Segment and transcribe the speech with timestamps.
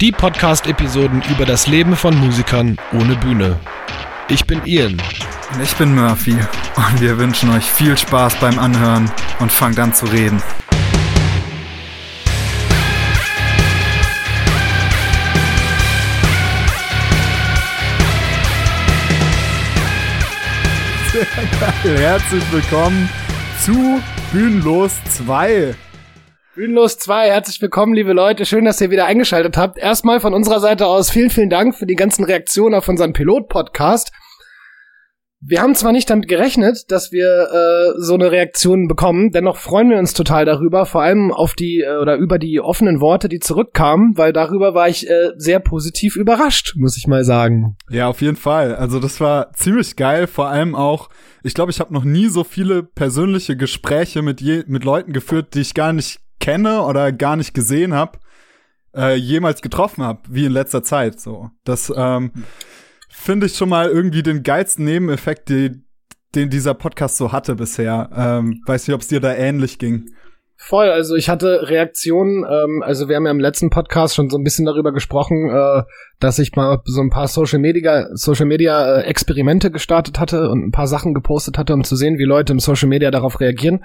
[0.00, 3.58] Die Podcast-Episoden über das Leben von Musikern ohne Bühne.
[4.28, 4.92] Ich bin Ian.
[5.52, 6.36] Und ich bin Murphy.
[6.76, 10.40] Und wir wünschen euch viel Spaß beim Anhören und fangt an zu reden.
[21.12, 21.26] Sehr
[21.58, 21.98] geil.
[21.98, 23.08] Herzlich willkommen
[23.64, 25.74] zu Bühnenlos 2.
[26.58, 28.44] Bühnenlos 2, herzlich willkommen, liebe Leute.
[28.44, 29.78] Schön, dass ihr wieder eingeschaltet habt.
[29.78, 34.10] Erstmal von unserer Seite aus vielen, vielen Dank für die ganzen Reaktionen auf unseren Pilot-Podcast.
[35.40, 39.88] Wir haben zwar nicht damit gerechnet, dass wir äh, so eine Reaktion bekommen, dennoch freuen
[39.88, 43.38] wir uns total darüber, vor allem auf die äh, oder über die offenen Worte, die
[43.38, 47.76] zurückkamen, weil darüber war ich äh, sehr positiv überrascht, muss ich mal sagen.
[47.88, 48.74] Ja, auf jeden Fall.
[48.74, 51.08] Also das war ziemlich geil, vor allem auch,
[51.44, 55.54] ich glaube, ich habe noch nie so viele persönliche Gespräche mit je mit Leuten geführt,
[55.54, 58.18] die ich gar nicht kenne oder gar nicht gesehen habe,
[58.94, 61.20] äh, jemals getroffen habe, wie in letzter Zeit.
[61.20, 62.32] So, das ähm,
[63.08, 65.82] finde ich schon mal irgendwie den geilsten Nebeneffekt, die,
[66.34, 68.10] den dieser Podcast so hatte bisher.
[68.14, 70.10] Ähm, weiß nicht, ob es dir da ähnlich ging.
[70.60, 74.36] Voll, also ich hatte Reaktionen, ähm, also wir haben ja im letzten Podcast schon so
[74.36, 75.84] ein bisschen darüber gesprochen, äh,
[76.18, 80.66] dass ich mal so ein paar Social Media, Social Media äh, Experimente gestartet hatte und
[80.66, 83.84] ein paar Sachen gepostet hatte, um zu sehen, wie Leute im Social Media darauf reagieren.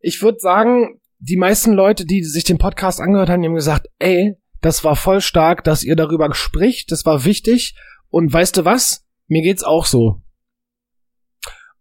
[0.00, 3.88] Ich würde sagen, die meisten Leute, die sich den Podcast angehört haben, die haben gesagt,
[3.98, 7.74] ey, das war voll stark, dass ihr darüber spricht, das war wichtig
[8.08, 9.06] und weißt du was?
[9.26, 10.22] Mir geht's auch so.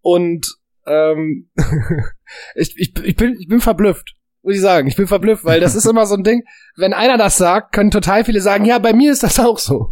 [0.02, 0.48] Und
[0.86, 1.50] ähm,
[2.56, 4.88] ich, ich, ich, bin, ich bin verblüfft, muss ich sagen.
[4.88, 6.44] Ich bin verblüfft, weil das ist immer so ein Ding,
[6.76, 9.92] wenn einer das sagt, können total viele sagen, ja, bei mir ist das auch so.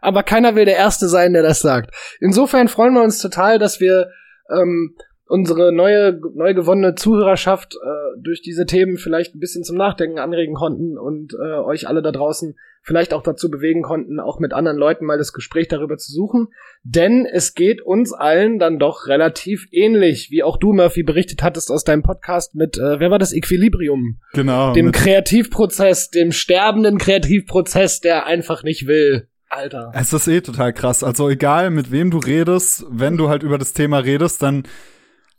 [0.00, 1.94] Aber keiner will der Erste sein, der das sagt.
[2.20, 4.10] Insofern freuen wir uns total, dass wir
[4.50, 4.96] ähm,
[5.28, 10.54] unsere neue, neu gewonnene Zuhörerschaft äh, durch diese Themen vielleicht ein bisschen zum Nachdenken anregen
[10.54, 14.78] konnten und äh, euch alle da draußen vielleicht auch dazu bewegen konnten, auch mit anderen
[14.78, 16.48] Leuten mal das Gespräch darüber zu suchen.
[16.84, 21.72] Denn es geht uns allen dann doch relativ ähnlich, wie auch du, Murphy, berichtet hattest
[21.72, 24.20] aus deinem Podcast mit, äh, wer war das, Equilibrium?
[24.34, 24.72] Genau.
[24.72, 29.26] Dem Kreativprozess, dem sterbenden Kreativprozess, der einfach nicht will.
[29.48, 29.92] Alter.
[29.94, 31.02] Es ist eh total krass.
[31.02, 34.64] Also egal, mit wem du redest, wenn du halt über das Thema redest, dann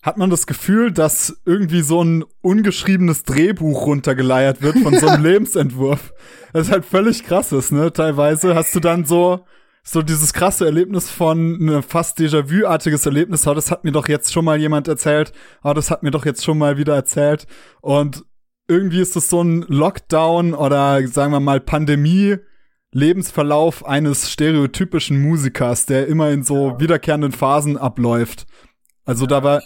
[0.07, 5.21] hat man das Gefühl, dass irgendwie so ein ungeschriebenes Drehbuch runtergeleiert wird von so einem
[5.31, 6.13] Lebensentwurf.
[6.53, 7.91] Das ist halt völlig krasses, ne?
[7.91, 9.45] Teilweise hast du dann so
[9.83, 14.31] so dieses krasse Erlebnis von ne fast Déjà-vu-artiges Erlebnis, oh, das hat mir doch jetzt
[14.31, 17.45] schon mal jemand erzählt, oh, das hat mir doch jetzt schon mal wieder erzählt
[17.81, 18.23] und
[18.69, 22.37] irgendwie ist es so ein Lockdown oder sagen wir mal Pandemie
[22.91, 26.79] Lebensverlauf eines stereotypischen Musikers, der immer in so ja.
[26.79, 28.45] wiederkehrenden Phasen abläuft.
[29.05, 29.61] Also da war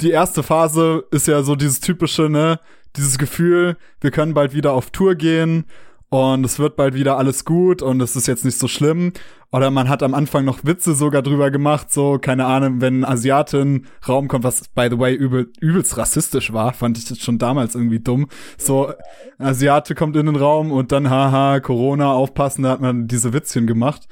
[0.00, 2.58] die erste Phase ist ja so dieses typische, ne,
[2.96, 5.64] dieses Gefühl, wir können bald wieder auf Tour gehen
[6.08, 9.12] und es wird bald wieder alles gut und es ist jetzt nicht so schlimm.
[9.50, 13.04] Oder man hat am Anfang noch Witze sogar drüber gemacht, so, keine Ahnung, wenn ein
[13.04, 17.18] Asiate in Raum kommt, was by the way übel, übelst rassistisch war, fand ich das
[17.18, 18.28] schon damals irgendwie dumm.
[18.58, 18.92] So,
[19.38, 23.66] Asiate kommt in den Raum und dann, haha, Corona, aufpassen, da hat man diese Witzchen
[23.68, 24.08] gemacht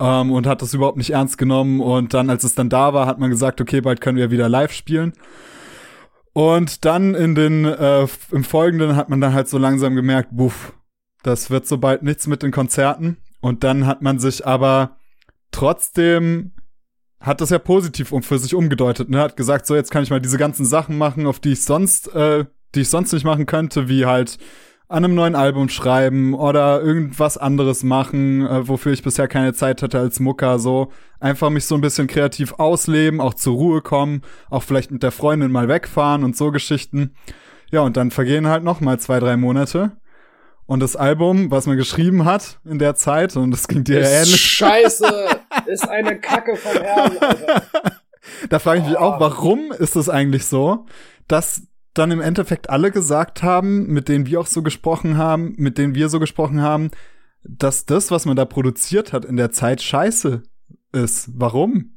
[0.00, 1.80] ähm, und hat das überhaupt nicht ernst genommen.
[1.80, 4.48] Und dann, als es dann da war, hat man gesagt, okay, bald können wir wieder
[4.48, 5.12] live spielen.
[6.32, 10.74] Und dann in den äh, im Folgenden hat man dann halt so langsam gemerkt, buff,
[11.22, 13.16] das wird so bald nichts mit den Konzerten.
[13.40, 14.96] Und dann hat man sich aber
[15.50, 16.52] trotzdem
[17.20, 19.08] hat das ja positiv um für sich umgedeutet.
[19.08, 19.20] Ne?
[19.20, 22.14] Hat gesagt, so jetzt kann ich mal diese ganzen Sachen machen, auf die ich sonst,
[22.14, 24.38] äh, die ich sonst nicht machen könnte, wie halt
[24.88, 29.82] an einem neuen Album schreiben oder irgendwas anderes machen, äh, wofür ich bisher keine Zeit
[29.82, 34.22] hatte als Mucker, so einfach mich so ein bisschen kreativ ausleben, auch zur Ruhe kommen,
[34.48, 37.14] auch vielleicht mit der Freundin mal wegfahren und so Geschichten.
[37.72, 39.92] Ja, und dann vergehen halt noch mal zwei, drei Monate.
[40.66, 44.10] Und das Album, was man geschrieben hat in der Zeit, und das ging dir ist
[44.10, 44.40] ähnlich.
[44.40, 45.26] Scheiße,
[45.66, 47.62] ist eine Kacke vom Herrn, Alter.
[48.50, 49.02] Da frage ich mich oh.
[49.02, 50.86] auch, warum ist das eigentlich so,
[51.28, 51.62] dass
[51.98, 55.94] dann im Endeffekt alle gesagt haben, mit denen wir auch so gesprochen haben, mit denen
[55.94, 56.90] wir so gesprochen haben,
[57.42, 60.42] dass das, was man da produziert hat in der Zeit, scheiße
[60.92, 61.30] ist.
[61.34, 61.96] Warum?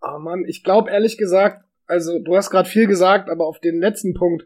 [0.00, 3.80] Oh Mann, ich glaube ehrlich gesagt, also du hast gerade viel gesagt, aber auf den
[3.80, 4.44] letzten Punkt.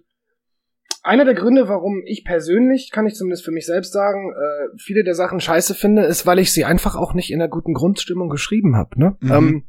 [1.05, 5.03] Einer der Gründe, warum ich persönlich, kann ich zumindest für mich selbst sagen, äh, viele
[5.03, 8.29] der Sachen scheiße finde, ist, weil ich sie einfach auch nicht in einer guten Grundstimmung
[8.29, 8.99] geschrieben habe.
[8.99, 9.17] Ne?
[9.21, 9.33] Mhm.
[9.33, 9.65] Ähm,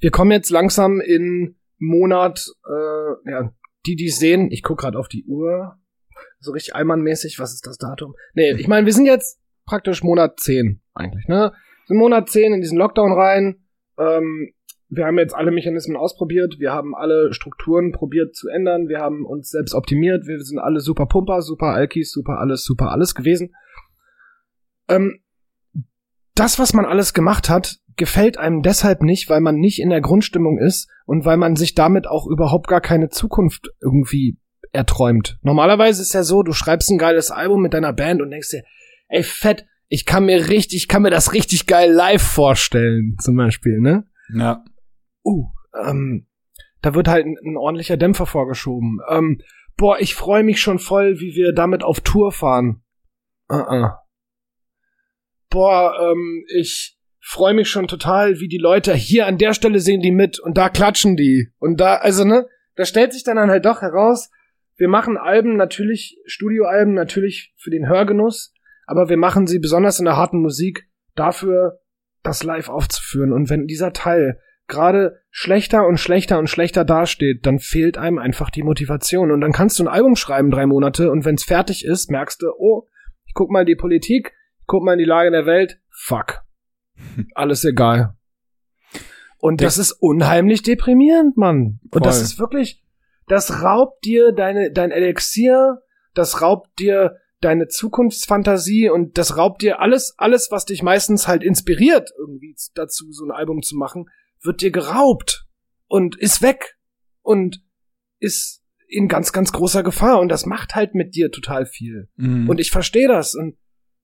[0.00, 3.52] wir kommen jetzt langsam in Monat, äh, ja,
[3.86, 5.78] die, die sehen, ich guck gerade auf die Uhr,
[6.40, 8.14] so richtig allmannmäßig, was ist das Datum?
[8.34, 11.52] Nee, ich meine, wir sind jetzt praktisch Monat 10 eigentlich, ne?
[11.86, 13.64] Sind Monat 10 in diesen Lockdown rein.
[13.98, 14.52] Ähm,
[14.88, 19.26] wir haben jetzt alle Mechanismen ausprobiert, wir haben alle Strukturen probiert zu ändern, wir haben
[19.26, 23.54] uns selbst optimiert, wir sind alle super Pumper, super Alkis, super alles, super alles gewesen.
[24.88, 25.20] Ähm,
[26.34, 30.00] das, was man alles gemacht hat, gefällt einem deshalb nicht, weil man nicht in der
[30.00, 34.38] Grundstimmung ist und weil man sich damit auch überhaupt gar keine Zukunft irgendwie
[34.72, 35.38] erträumt.
[35.42, 38.64] Normalerweise ist ja so, du schreibst ein geiles Album mit deiner Band und denkst dir,
[39.08, 43.36] ey, fett, ich kann mir richtig, ich kann mir das richtig geil live vorstellen, zum
[43.36, 44.04] Beispiel, ne?
[44.34, 44.64] Ja.
[45.24, 45.46] Uh,
[45.84, 46.26] ähm,
[46.82, 49.00] da wird halt ein, ein ordentlicher Dämpfer vorgeschoben.
[49.08, 49.40] Ähm,
[49.76, 52.82] boah, ich freue mich schon voll, wie wir damit auf Tour fahren.
[53.50, 53.96] Uh -uh.
[55.48, 56.95] Boah, ähm, ich
[57.28, 60.56] freue mich schon total, wie die Leute hier an der Stelle sehen die mit und
[60.56, 61.48] da klatschen die.
[61.58, 62.46] Und da, also, ne,
[62.76, 64.30] da stellt sich dann halt doch heraus,
[64.76, 68.54] wir machen Alben natürlich, Studioalben natürlich für den Hörgenuss,
[68.86, 71.80] aber wir machen sie besonders in der harten Musik dafür,
[72.22, 73.32] das live aufzuführen.
[73.32, 74.38] Und wenn dieser Teil
[74.68, 79.32] gerade schlechter und schlechter und schlechter dasteht, dann fehlt einem einfach die Motivation.
[79.32, 82.42] Und dann kannst du ein Album schreiben, drei Monate, und wenn es fertig ist, merkst
[82.42, 82.86] du, oh,
[83.26, 86.45] ich guck mal die Politik, ich guck mal in die Lage der Welt, fuck.
[87.34, 88.14] Alles egal.
[89.38, 91.78] Und das ist unheimlich deprimierend, Mann.
[91.90, 92.82] Und das ist wirklich,
[93.28, 95.82] das raubt dir deine, dein Elixier,
[96.14, 101.42] das raubt dir deine Zukunftsfantasie und das raubt dir alles, alles, was dich meistens halt
[101.42, 104.06] inspiriert, irgendwie dazu, so ein Album zu machen,
[104.42, 105.46] wird dir geraubt
[105.86, 106.78] und ist weg
[107.22, 107.62] und
[108.18, 112.08] ist in ganz, ganz großer Gefahr und das macht halt mit dir total viel.
[112.16, 112.48] Mhm.
[112.48, 113.56] Und ich verstehe das und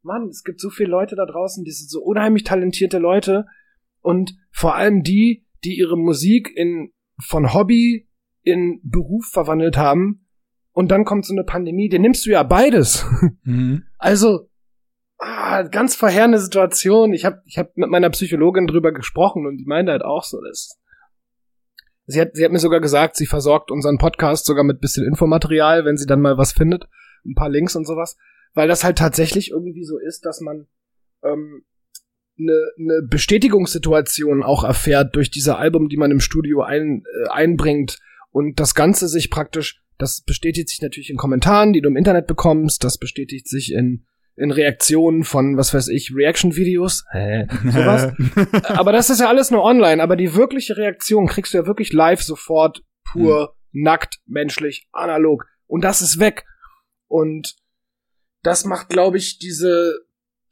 [0.03, 3.47] Mann, es gibt so viele Leute da draußen, die sind so unheimlich talentierte Leute
[4.01, 8.09] und vor allem die, die ihre Musik in von Hobby
[8.43, 10.27] in Beruf verwandelt haben
[10.73, 13.07] und dann kommt so eine Pandemie, den nimmst du ja beides.
[13.45, 13.83] Mhm.
[13.99, 14.49] Also
[15.19, 17.13] ah, ganz verheerende Situation.
[17.13, 20.41] Ich habe ich hab mit meiner Psychologin drüber gesprochen und die meinte halt auch so,
[20.41, 20.79] dass
[22.07, 25.85] sie hat sie hat mir sogar gesagt, sie versorgt unseren Podcast sogar mit bisschen Infomaterial,
[25.85, 26.89] wenn sie dann mal was findet,
[27.25, 28.17] ein paar Links und sowas,
[28.55, 30.67] weil das halt tatsächlich irgendwie so ist, dass man
[31.25, 31.65] ähm,
[32.39, 37.99] eine, eine Bestätigungssituation auch erfährt durch diese Album, die man im Studio ein, äh, einbringt
[38.31, 42.27] und das Ganze sich praktisch, das bestätigt sich natürlich in Kommentaren, die du im Internet
[42.27, 48.15] bekommst, das bestätigt sich in in Reaktionen von, was weiß ich, Reaction-Videos, hä, sowas.
[48.69, 51.93] aber das ist ja alles nur online, aber die wirkliche Reaktion kriegst du ja wirklich
[51.93, 53.83] live sofort, pur, mhm.
[53.83, 55.45] nackt, menschlich, analog.
[55.67, 56.45] Und das ist weg.
[57.09, 57.57] Und
[58.43, 60.01] das macht, glaube ich, diese,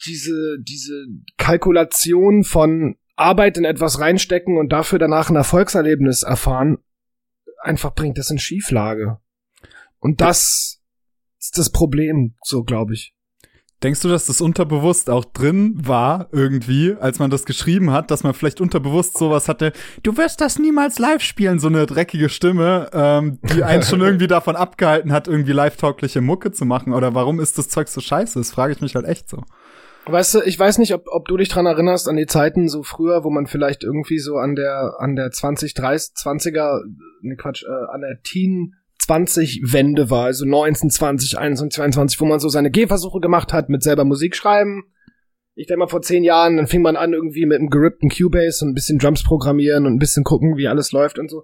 [0.07, 1.07] diese, diese
[1.37, 6.79] Kalkulation von Arbeit in etwas reinstecken und dafür danach ein Erfolgserlebnis erfahren
[7.61, 9.21] einfach bringt das in Schieflage.
[9.99, 10.81] Und das
[11.39, 13.15] ist das Problem, so glaube ich.
[13.83, 18.23] Denkst du, dass das unterbewusst auch drin war, irgendwie, als man das geschrieben hat, dass
[18.23, 19.73] man vielleicht unterbewusst sowas hatte,
[20.03, 24.27] du wirst das niemals live spielen, so eine dreckige Stimme, ähm, die einen schon irgendwie
[24.27, 26.93] davon abgehalten hat, irgendwie live-taugliche Mucke zu machen?
[26.93, 28.39] Oder warum ist das Zeug so scheiße?
[28.39, 29.45] Das frage ich mich halt echt so.
[30.05, 32.83] Weißt du, ich weiß nicht, ob, ob du dich dran erinnerst an die Zeiten so
[32.83, 36.83] früher, wo man vielleicht irgendwie so an der an der 20, 30, 20er,
[37.23, 42.27] ne Quatsch, äh, an der Teen 20 Wende war, also 19, 20, 21, 22, wo
[42.27, 44.85] man so seine Gehversuche gemacht hat mit selber Musik schreiben.
[45.55, 48.65] Ich denke mal vor zehn Jahren, dann fing man an irgendwie mit einem gerippten Cubase
[48.65, 51.43] und ein bisschen Drums programmieren und ein bisschen gucken, wie alles läuft und so.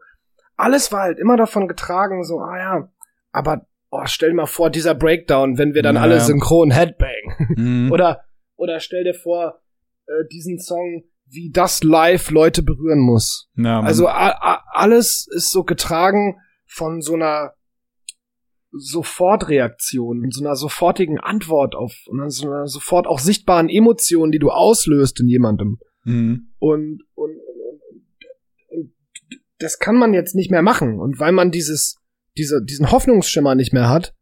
[0.56, 2.88] Alles war halt immer davon getragen, so, ah ja,
[3.32, 6.04] aber oh, stell dir mal vor, dieser Breakdown, wenn wir dann naja.
[6.04, 7.54] alle synchron Headbang.
[7.56, 7.90] Mhm.
[7.92, 8.22] Oder
[8.56, 9.60] oder stell dir vor,
[10.06, 13.50] äh, diesen Song, wie das live Leute berühren muss.
[13.56, 17.54] Ja, also alles ist so getragen von so einer
[18.72, 21.94] Sofortreaktion, so einer sofortigen Antwort auf,
[22.28, 25.78] so einer sofort auch sichtbaren Emotion, die du auslöst in jemandem.
[26.04, 26.52] Mhm.
[26.58, 27.80] Und, und, und,
[28.68, 28.92] und,
[29.58, 31.00] das kann man jetzt nicht mehr machen.
[31.00, 31.96] Und weil man dieses,
[32.36, 34.14] diese, diesen Hoffnungsschimmer nicht mehr hat,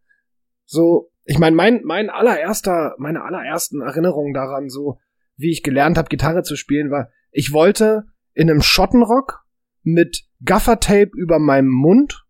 [0.65, 4.99] so ich meine, mein, mein allererster, meine allerersten Erinnerungen daran, so
[5.37, 9.45] wie ich gelernt habe, Gitarre zu spielen, war, ich wollte in einem Schottenrock
[9.83, 12.24] mit Gaffertape über meinem Mund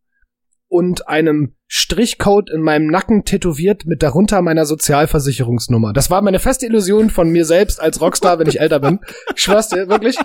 [0.69, 5.93] und einem Strichcode in meinem Nacken tätowiert mit darunter meiner Sozialversicherungsnummer.
[5.93, 9.01] Das war meine feste Illusion von mir selbst als Rockstar, wenn ich älter bin.
[9.35, 10.17] Ich schwör's dir, wirklich.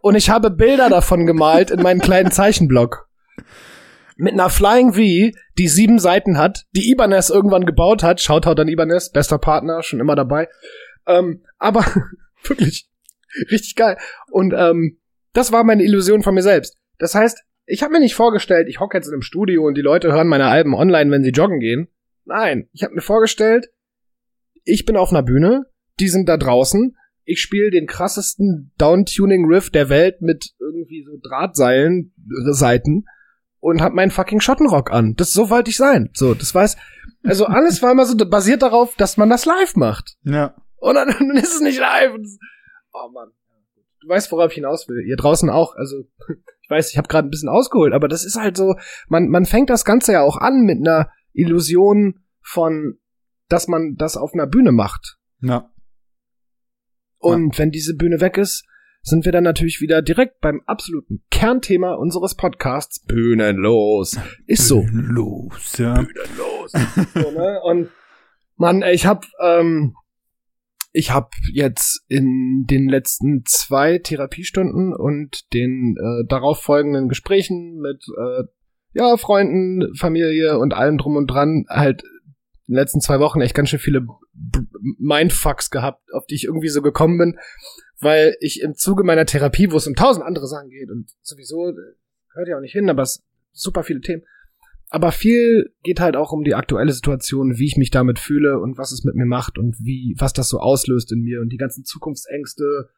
[0.00, 3.08] Und ich habe Bilder davon gemalt in meinen kleinen Zeichenblock
[4.16, 8.20] mit einer Flying V, die sieben Seiten hat, die Ibanez irgendwann gebaut hat.
[8.20, 10.48] Shoutout an Ibanez, bester Partner, schon immer dabei.
[11.06, 11.84] Ähm, aber
[12.44, 12.88] wirklich
[13.50, 13.98] richtig geil.
[14.30, 14.98] Und ähm,
[15.32, 16.76] das war meine Illusion von mir selbst.
[16.98, 19.82] Das heißt, ich habe mir nicht vorgestellt, ich hocke jetzt in einem Studio und die
[19.82, 21.88] Leute hören meine Alben online, wenn sie joggen gehen.
[22.24, 23.70] Nein, ich habe mir vorgestellt,
[24.64, 25.66] ich bin auf einer Bühne,
[25.98, 32.12] die sind da draußen ich spiele den krassesten Downtuning-Riff der Welt mit irgendwie so Drahtseilen,
[32.18, 33.06] äh, Seiten
[33.60, 35.14] und hab meinen fucking Schottenrock an.
[35.16, 36.10] Das so wollte ich sein.
[36.14, 36.76] So, das weiß.
[37.22, 40.16] Also alles war immer so basiert darauf, dass man das live macht.
[40.24, 40.56] Ja.
[40.76, 42.12] Und dann, dann ist es nicht live.
[42.92, 43.30] Oh Mann.
[44.02, 45.04] Du weißt, worauf ich hinaus will.
[45.06, 45.74] Ihr draußen auch.
[45.76, 46.04] Also
[46.60, 48.74] ich weiß, ich habe gerade ein bisschen ausgeholt, aber das ist halt so.
[49.08, 52.98] Man man fängt das Ganze ja auch an mit einer Illusion von,
[53.48, 55.18] dass man das auf einer Bühne macht.
[55.40, 55.70] Ja.
[57.18, 58.64] Und wenn diese Bühne weg ist,
[59.02, 63.04] sind wir dann natürlich wieder direkt beim absoluten Kernthema unseres Podcasts.
[63.04, 64.18] Bühnenlos.
[64.46, 64.84] Ist so.
[64.90, 65.94] Los, ja.
[65.94, 66.72] Bühnenlos.
[67.14, 67.60] so, ne?
[67.64, 67.90] Und
[68.56, 69.94] Mann, ich hab, ähm,
[70.92, 78.04] ich hab jetzt in den letzten zwei Therapiestunden und den äh, darauf folgenden Gesprächen mit
[78.18, 78.44] äh,
[78.92, 82.02] ja, Freunden, Familie und allem drum und dran halt
[82.68, 84.06] in den letzten zwei Wochen echt ganz schön viele
[84.98, 87.38] Mindfucks gehabt, auf die ich irgendwie so gekommen bin,
[88.00, 91.70] weil ich im Zuge meiner Therapie, wo es um tausend andere Sachen geht und sowieso
[91.70, 91.74] äh,
[92.34, 94.24] hört ja auch nicht hin, aber es super viele Themen.
[94.94, 98.76] Aber viel geht halt auch um die aktuelle Situation, wie ich mich damit fühle und
[98.76, 101.56] was es mit mir macht und wie, was das so auslöst in mir und die
[101.56, 102.90] ganzen Zukunftsängste,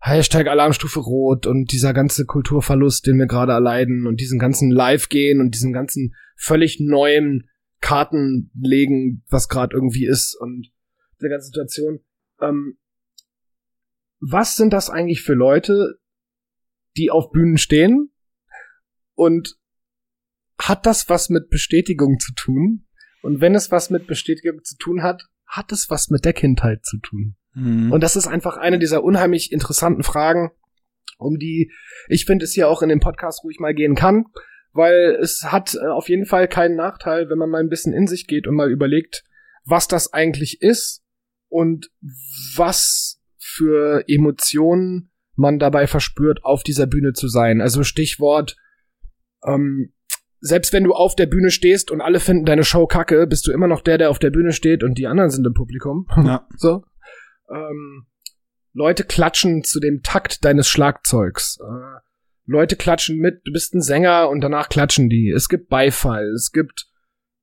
[0.00, 5.40] Hashtag Alarmstufe Rot und dieser ganze Kulturverlust, den wir gerade erleiden und diesen ganzen Live-Gehen
[5.40, 7.48] und diesen ganzen völlig neuen
[7.80, 10.70] Karten legen, was gerade irgendwie ist und
[11.22, 12.00] der ganze Situation.
[12.42, 12.76] Ähm,
[14.20, 16.00] was sind das eigentlich für Leute,
[16.98, 18.12] die auf Bühnen stehen?
[19.14, 19.58] Und
[20.60, 22.86] hat das was mit Bestätigung zu tun?
[23.22, 26.84] Und wenn es was mit Bestätigung zu tun hat, hat es was mit der Kindheit
[26.84, 27.36] zu tun?
[27.54, 27.92] Mhm.
[27.92, 30.50] Und das ist einfach eine dieser unheimlich interessanten Fragen,
[31.18, 31.72] um die
[32.08, 34.26] ich finde es hier auch in dem Podcast ruhig mal gehen kann,
[34.72, 38.06] weil es hat äh, auf jeden Fall keinen Nachteil, wenn man mal ein bisschen in
[38.06, 39.24] sich geht und mal überlegt,
[39.64, 41.02] was das eigentlich ist
[41.48, 41.90] und
[42.54, 47.60] was für Emotionen man dabei verspürt, auf dieser Bühne zu sein.
[47.60, 48.56] Also Stichwort,
[49.44, 49.92] ähm,
[50.40, 53.52] selbst wenn du auf der Bühne stehst und alle finden deine Show kacke, bist du
[53.52, 56.06] immer noch der, der auf der Bühne steht und die anderen sind im Publikum.
[56.24, 56.46] Ja.
[56.56, 56.84] So.
[57.50, 58.06] Ähm,
[58.72, 61.58] Leute klatschen zu dem Takt deines Schlagzeugs.
[61.60, 62.00] Äh,
[62.46, 65.30] Leute klatschen mit, du bist ein Sänger und danach klatschen die.
[65.30, 66.86] Es gibt Beifall, es gibt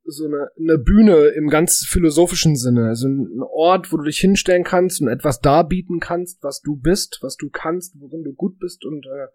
[0.03, 4.63] so eine, eine Bühne im ganz philosophischen Sinne, also ein Ort, wo du dich hinstellen
[4.63, 8.85] kannst und etwas darbieten kannst, was du bist, was du kannst, worin du gut bist
[8.85, 9.27] und äh,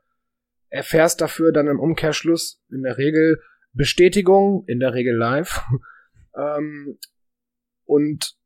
[0.69, 3.39] erfährst dafür dann im Umkehrschluss in der Regel
[3.73, 5.63] Bestätigung, in der Regel live.
[6.37, 6.99] ähm,
[7.85, 8.37] und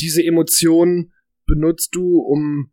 [0.00, 1.12] diese Emotionen
[1.46, 2.70] benutzt du, um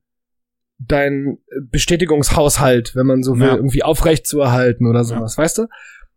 [0.77, 1.37] dein
[1.71, 3.55] Bestätigungshaushalt, wenn man so will, Ja.
[3.55, 5.67] irgendwie aufrecht zu erhalten oder sowas, weißt du?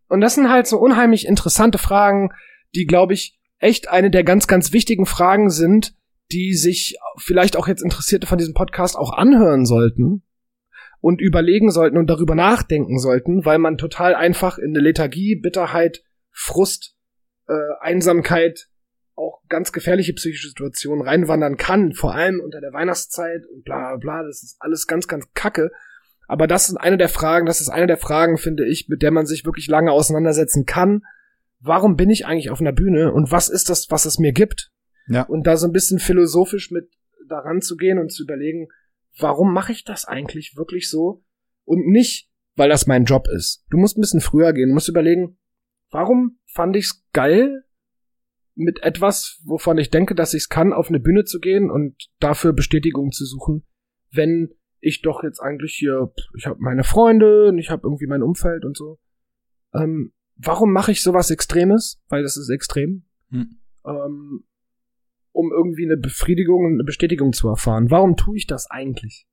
[0.09, 2.29] Und das sind halt so unheimlich interessante Fragen,
[2.75, 5.95] die, glaube ich, echt eine der ganz, ganz wichtigen Fragen sind,
[6.31, 10.23] die sich vielleicht auch jetzt Interessierte von diesem Podcast auch anhören sollten
[11.01, 16.03] und überlegen sollten und darüber nachdenken sollten, weil man total einfach in eine Lethargie, Bitterheit,
[16.31, 16.95] Frust,
[17.47, 18.67] äh, Einsamkeit,
[19.15, 23.97] auch ganz gefährliche psychische Situationen reinwandern kann, vor allem unter der Weihnachtszeit und bla bla
[23.97, 25.71] bla, das ist alles ganz, ganz kacke.
[26.27, 29.11] Aber das ist eine der Fragen, das ist eine der Fragen, finde ich, mit der
[29.11, 31.01] man sich wirklich lange auseinandersetzen kann.
[31.59, 34.71] Warum bin ich eigentlich auf einer Bühne und was ist das, was es mir gibt?
[35.07, 35.23] Ja.
[35.23, 36.89] Und da so ein bisschen philosophisch mit
[37.27, 38.67] daran zu gehen und zu überlegen,
[39.17, 41.23] warum mache ich das eigentlich wirklich so?
[41.65, 43.65] Und nicht, weil das mein Job ist.
[43.69, 45.37] Du musst ein bisschen früher gehen, du musst überlegen,
[45.91, 47.63] warum fand ich's geil,
[48.55, 52.51] mit etwas, wovon ich denke, dass ich's kann, auf eine Bühne zu gehen und dafür
[52.51, 53.65] Bestätigung zu suchen,
[54.11, 54.49] wenn
[54.81, 58.65] ich doch jetzt eigentlich hier, ich habe meine Freunde und ich habe irgendwie mein Umfeld
[58.65, 58.99] und so.
[59.73, 62.01] Ähm, warum mache ich sowas Extremes?
[62.09, 63.05] Weil das ist extrem.
[63.29, 63.59] Hm.
[63.85, 64.43] Ähm,
[65.31, 67.91] um irgendwie eine Befriedigung und eine Bestätigung zu erfahren.
[67.91, 69.25] Warum tue ich das eigentlich?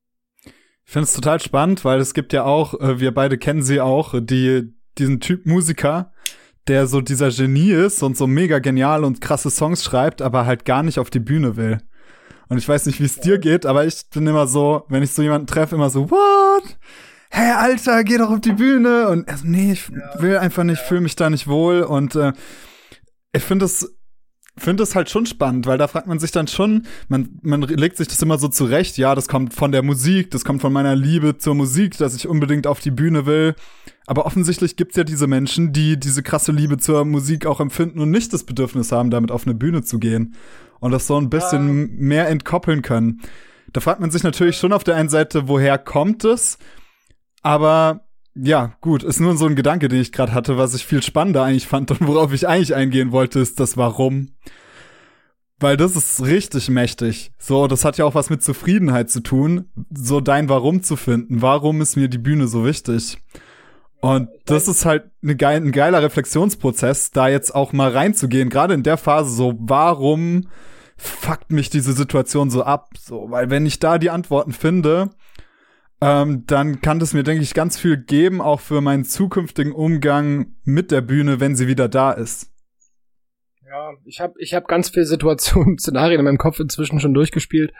[0.45, 3.81] Ich finde es total spannend, weil es gibt ja auch, äh, wir beide kennen sie
[3.81, 6.13] auch, die, diesen Typ Musiker,
[6.69, 10.65] der so dieser Genie ist und so mega genial und krasse Songs schreibt, aber halt
[10.65, 11.79] gar nicht auf die Bühne will.
[12.49, 15.13] Und ich weiß nicht, wie es dir geht, aber ich bin immer so, wenn ich
[15.13, 16.79] so jemanden treffe, immer so, what?
[17.31, 19.09] Hey, Alter, geh doch auf die Bühne.
[19.09, 21.83] Und er so, nee, ich will einfach nicht, fühle mich da nicht wohl.
[21.83, 22.33] Und äh,
[23.33, 23.96] ich finde es
[24.59, 27.99] finde es halt schon spannend, weil da fragt man sich dann schon, man, man legt
[27.99, 30.97] sich das immer so zurecht, ja, das kommt von der Musik, das kommt von meiner
[30.97, 33.55] Liebe zur Musik, dass ich unbedingt auf die Bühne will.
[34.07, 38.11] Aber offensichtlich gibt's ja diese Menschen, die diese krasse Liebe zur Musik auch empfinden und
[38.11, 40.35] nicht das Bedürfnis haben, damit auf eine Bühne zu gehen
[40.81, 43.21] und das so ein bisschen mehr entkoppeln können.
[43.73, 46.59] Da fragt man sich natürlich schon auf der einen Seite, woher kommt es?
[47.43, 48.06] Aber
[48.39, 51.43] ja, gut, ist nur so ein Gedanke, den ich gerade hatte, was ich viel spannender
[51.43, 54.33] eigentlich fand und worauf ich eigentlich eingehen wollte, ist das Warum.
[55.59, 57.33] Weil das ist richtig mächtig.
[57.39, 61.41] So, das hat ja auch was mit Zufriedenheit zu tun, so dein Warum zu finden.
[61.41, 63.17] Warum ist mir die Bühne so wichtig?
[64.01, 68.83] Und das ist halt geil, ein geiler Reflexionsprozess, da jetzt auch mal reinzugehen, gerade in
[68.83, 70.49] der Phase so, warum
[70.99, 72.91] fuckt mich diese Situation so ab?
[72.99, 75.11] So, weil wenn ich da die Antworten finde,
[76.01, 80.55] ähm, dann kann das mir, denke ich, ganz viel geben, auch für meinen zukünftigen Umgang
[80.65, 82.53] mit der Bühne, wenn sie wieder da ist.
[83.67, 87.73] Ja, ich habe ich hab ganz viele Situationen, Szenarien in meinem Kopf inzwischen schon durchgespielt.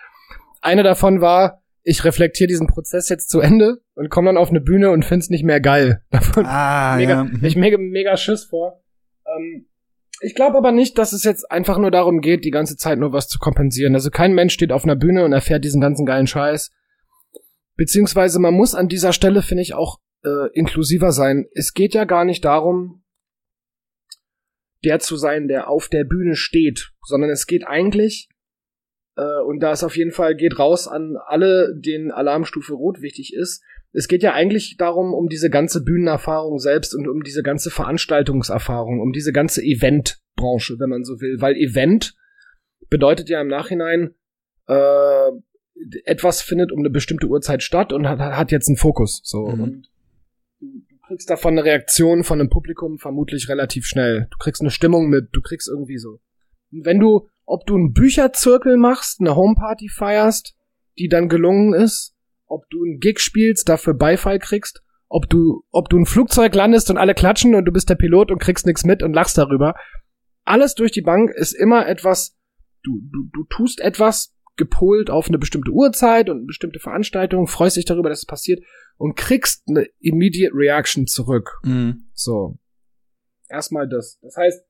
[0.63, 4.61] Eine davon war, ich reflektiere diesen Prozess jetzt zu Ende und komme dann auf eine
[4.61, 6.03] Bühne und find's nicht mehr geil.
[6.37, 7.31] ah, mega, ja.
[7.43, 8.83] Ich mega, mega Schiss vor.
[9.25, 9.67] Ähm,
[10.21, 13.13] ich glaube aber nicht, dass es jetzt einfach nur darum geht, die ganze Zeit nur
[13.13, 13.95] was zu kompensieren.
[13.95, 16.73] Also kein Mensch steht auf einer Bühne und erfährt diesen ganzen geilen Scheiß.
[17.77, 21.47] Beziehungsweise man muss an dieser Stelle, finde ich, auch äh, inklusiver sein.
[21.53, 23.05] Es geht ja gar nicht darum,
[24.85, 28.29] der zu sein, der auf der Bühne steht, sondern es geht eigentlich,
[29.17, 33.35] äh, und da ist auf jeden Fall, geht raus an alle, denen Alarmstufe Rot wichtig
[33.35, 33.63] ist.
[33.93, 39.01] Es geht ja eigentlich darum, um diese ganze Bühnenerfahrung selbst und um diese ganze Veranstaltungserfahrung,
[39.01, 41.41] um diese ganze Eventbranche, wenn man so will.
[41.41, 42.15] Weil Event
[42.91, 44.15] bedeutet ja im Nachhinein,
[44.67, 45.31] äh,
[46.05, 49.21] etwas findet um eine bestimmte Uhrzeit statt und hat, hat jetzt einen Fokus.
[49.25, 49.47] So.
[49.47, 49.63] Mhm.
[49.63, 49.91] Und
[50.61, 50.67] du,
[51.07, 54.27] kriegst davon eine Reaktion von einem Publikum vermutlich relativ schnell.
[54.31, 56.19] Du kriegst eine Stimmung mit, du kriegst irgendwie so.
[56.73, 60.57] Und wenn du, ob du einen Bücherzirkel machst, eine Homeparty feierst,
[60.99, 62.17] die dann gelungen ist,
[62.47, 66.91] ob du einen Gig spielst, dafür Beifall kriegst, ob du, ob du ein Flugzeug landest
[66.91, 69.75] und alle klatschen und du bist der Pilot und kriegst nichts mit und lachst darüber.
[70.45, 72.37] Alles durch die Bank ist immer etwas,
[72.83, 77.77] du, du, du tust etwas gepolt auf eine bestimmte Uhrzeit und eine bestimmte Veranstaltung, freust
[77.77, 78.63] dich darüber, dass es passiert
[78.97, 81.59] und kriegst eine immediate Reaction zurück.
[81.65, 82.09] Mhm.
[82.15, 82.59] So.
[83.49, 84.19] Erstmal das.
[84.23, 84.65] Das heißt,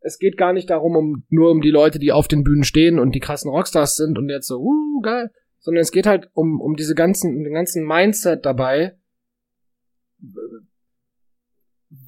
[0.00, 2.98] es geht gar nicht darum, um, nur um die Leute, die auf den Bühnen stehen
[2.98, 6.60] und die krassen Rockstars sind und jetzt so, uh, geil, sondern es geht halt um,
[6.60, 8.96] um diese ganzen, um den ganzen Mindset dabei.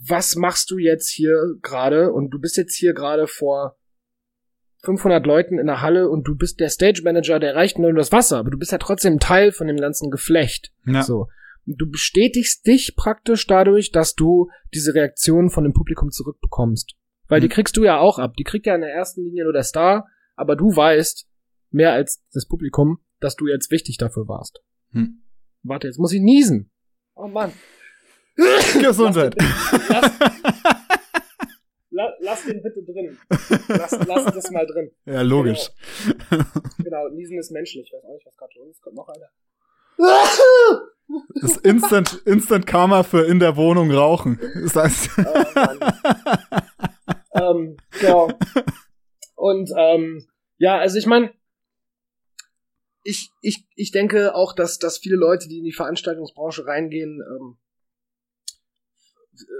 [0.06, 2.12] Was machst du jetzt hier gerade?
[2.12, 3.77] Und du bist jetzt hier gerade vor
[4.84, 8.12] 500 Leuten in der Halle und du bist der Stage Manager, der reicht nur das
[8.12, 10.72] Wasser, aber du bist ja trotzdem Teil von dem ganzen Geflecht.
[10.86, 11.02] Ja.
[11.02, 11.26] So.
[11.66, 16.94] Und du bestätigst dich praktisch dadurch, dass du diese Reaktion von dem Publikum zurückbekommst.
[17.26, 17.52] Weil die Mhm.
[17.52, 18.34] kriegst du ja auch ab.
[18.38, 21.26] Die kriegt ja in der ersten Linie nur der Star, aber du weißt,
[21.70, 24.60] mehr als das Publikum, dass du jetzt wichtig dafür warst.
[24.92, 25.22] Hm.
[25.64, 26.70] Warte, jetzt muss ich niesen.
[27.14, 27.52] Oh Mann.
[28.80, 29.34] Gesundheit.
[29.88, 30.12] Lass,
[31.98, 33.18] la, lass den bitte drin.
[33.68, 34.90] Lass, lass das mal drin.
[35.04, 35.70] ja, logisch.
[36.78, 37.86] Genau, niesen ist menschlich.
[37.86, 38.82] Ich weiß auch nicht, was gerade los ist.
[38.82, 39.30] Kommt noch einer.
[41.40, 44.38] Das ist Instant, Instant Karma für in der Wohnung rauchen.
[44.62, 45.10] Das heißt,
[47.30, 48.30] Oh, ähm, genau.
[49.34, 50.26] Und ähm,
[50.58, 51.32] ja, also ich meine,
[53.02, 57.58] ich, ich, ich denke auch, dass, dass viele Leute, die in die Veranstaltungsbranche reingehen, ähm,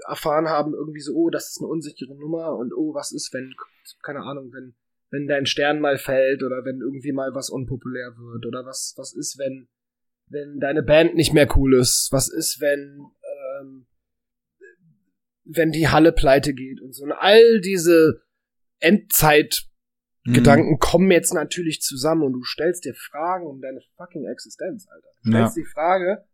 [0.07, 3.55] erfahren haben, irgendwie so, oh, das ist eine unsichere Nummer und oh, was ist, wenn,
[4.03, 4.75] keine Ahnung, wenn,
[5.11, 9.15] wenn dein Stern mal fällt oder wenn irgendwie mal was unpopulär wird oder was, was
[9.15, 9.69] ist, wenn,
[10.27, 13.07] wenn deine Band nicht mehr cool ist, was ist, wenn,
[13.61, 13.87] ähm,
[15.45, 17.05] wenn die Halle pleite geht und so.
[17.05, 18.23] Und all diese
[18.81, 25.09] Endzeit-Gedanken kommen jetzt natürlich zusammen und du stellst dir Fragen um deine fucking Existenz, Alter.
[25.23, 26.25] Du stellst die Frage,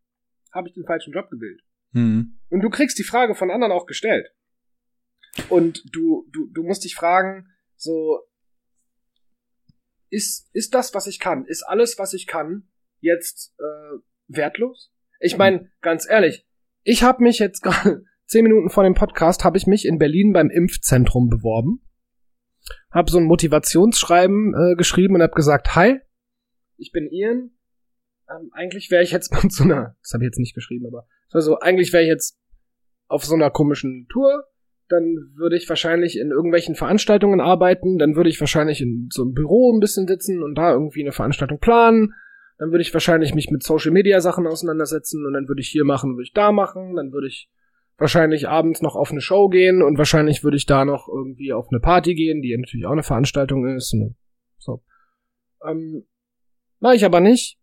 [0.53, 1.64] habe ich den falschen Job gewählt?
[1.95, 2.39] Mhm.
[2.51, 4.29] Und du kriegst die Frage von anderen auch gestellt.
[5.49, 8.21] Und du, du, du musst dich fragen, so,
[10.11, 12.69] ist, ist das, was ich kann, ist alles, was ich kann,
[13.01, 14.93] jetzt äh, wertlos?
[15.21, 16.47] Ich meine, ganz ehrlich,
[16.83, 17.67] ich habe mich jetzt
[18.27, 21.83] zehn Minuten vor dem Podcast habe ich mich in Berlin beim Impfzentrum beworben,
[22.91, 26.01] habe so ein Motivationsschreiben äh, geschrieben und habe gesagt, hi,
[26.77, 27.51] ich bin Ian.
[28.29, 31.07] Ähm, eigentlich wäre ich jetzt mit so einer, das habe ich jetzt nicht geschrieben, aber
[31.35, 32.39] also eigentlich wäre ich jetzt
[33.09, 34.45] auf so einer komischen Tour,
[34.89, 39.35] dann würde ich wahrscheinlich in irgendwelchen Veranstaltungen arbeiten, dann würde ich wahrscheinlich in so einem
[39.35, 42.15] Büro ein bisschen sitzen und da irgendwie eine Veranstaltung planen,
[42.59, 45.85] dann würde ich wahrscheinlich mich mit Social Media Sachen auseinandersetzen und dann würde ich hier
[45.85, 47.51] machen, würde ich da machen, dann würde ich
[47.97, 51.69] wahrscheinlich abends noch auf eine Show gehen und wahrscheinlich würde ich da noch irgendwie auf
[51.71, 53.95] eine Party gehen, die natürlich auch eine Veranstaltung ist.
[54.59, 54.83] So.
[55.67, 56.05] Ähm,
[56.81, 57.59] Mache ich aber nicht.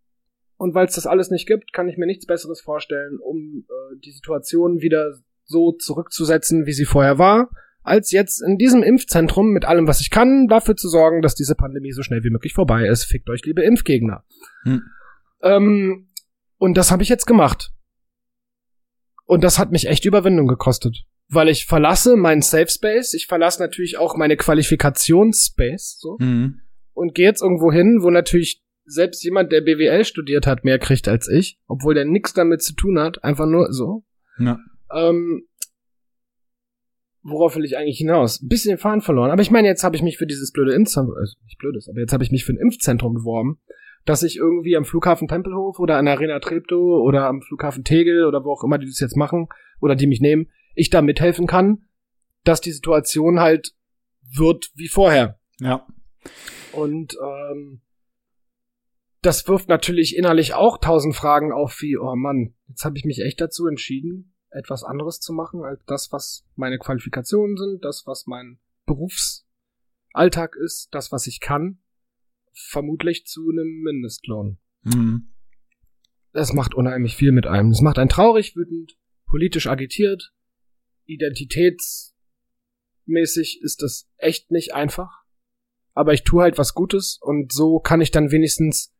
[0.62, 4.00] Und weil es das alles nicht gibt, kann ich mir nichts Besseres vorstellen, um äh,
[4.06, 7.50] die Situation wieder so zurückzusetzen, wie sie vorher war,
[7.82, 11.56] als jetzt in diesem Impfzentrum mit allem, was ich kann, dafür zu sorgen, dass diese
[11.56, 13.06] Pandemie so schnell wie möglich vorbei ist.
[13.06, 14.24] Fickt euch, liebe Impfgegner.
[14.62, 14.84] Hm.
[15.42, 16.10] Ähm,
[16.60, 17.72] und das habe ich jetzt gemacht.
[19.26, 21.06] Und das hat mich echt Überwindung gekostet.
[21.28, 26.18] Weil ich verlasse meinen Safe Space, ich verlasse natürlich auch meine Qualifikationsspace, so.
[26.20, 26.60] Mhm.
[26.94, 31.08] und gehe jetzt irgendwo hin, wo natürlich selbst jemand, der BWL studiert hat, mehr kriegt
[31.08, 34.04] als ich, obwohl der nichts damit zu tun hat, einfach nur so.
[34.40, 34.60] Ja.
[34.94, 35.48] Ähm,
[37.24, 38.42] worauf will ich eigentlich hinaus?
[38.42, 39.32] Ein bisschen den Faden verloren.
[39.32, 42.00] Aber ich meine, jetzt habe ich mich für dieses blöde Impfzentrum, also nicht blödes, aber
[42.00, 43.60] jetzt habe ich mich für ein Impfzentrum beworben,
[44.06, 48.26] dass ich irgendwie am Flughafen Tempelhof oder an der Arena Treptow oder am Flughafen Tegel
[48.26, 49.48] oder wo auch immer die das jetzt machen
[49.80, 51.84] oder die mich nehmen, ich da mithelfen kann,
[52.44, 53.76] dass die Situation halt
[54.36, 55.40] wird wie vorher.
[55.60, 55.86] Ja.
[56.72, 57.82] Und ähm,
[59.22, 63.22] das wirft natürlich innerlich auch tausend Fragen auf, wie, oh Mann, jetzt habe ich mich
[63.22, 68.26] echt dazu entschieden, etwas anderes zu machen als das, was meine Qualifikationen sind, das, was
[68.26, 71.80] mein Berufsalltag ist, das, was ich kann,
[72.52, 74.58] vermutlich zu einem Mindestlohn.
[74.84, 75.28] Mhm.
[76.34, 77.70] Das macht unheimlich viel mit einem.
[77.72, 80.34] Das macht einen traurig, wütend, politisch agitiert,
[81.06, 85.22] identitätsmäßig ist das echt nicht einfach.
[85.94, 88.91] Aber ich tue halt was Gutes und so kann ich dann wenigstens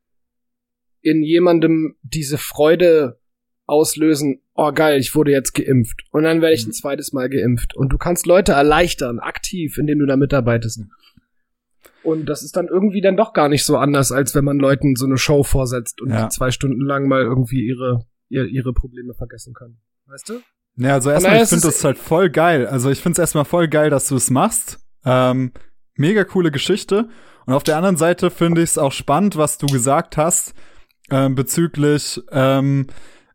[1.02, 3.20] in jemandem diese Freude
[3.66, 6.02] auslösen, oh geil, ich wurde jetzt geimpft.
[6.12, 7.76] Und dann werde ich ein zweites Mal geimpft.
[7.76, 10.82] Und du kannst Leute erleichtern, aktiv, indem du da mitarbeitest.
[12.04, 14.96] Und das ist dann irgendwie dann doch gar nicht so anders, als wenn man Leuten
[14.96, 16.24] so eine Show vorsetzt und Ja.
[16.24, 19.78] die zwei Stunden lang mal irgendwie ihre, ihre, ihre Probleme vergessen können.
[20.08, 20.42] Weißt du?
[20.78, 22.66] Ja, also erstmal, naja, ich finde das halt voll geil.
[22.66, 24.80] Also ich finde es erstmal voll geil, dass du es machst.
[25.06, 25.52] Ähm,
[25.96, 27.08] mega coole Geschichte.
[27.46, 30.54] Und auf der anderen Seite finde ich es auch spannend, was du gesagt hast
[31.12, 32.88] ähm, bezüglich ähm,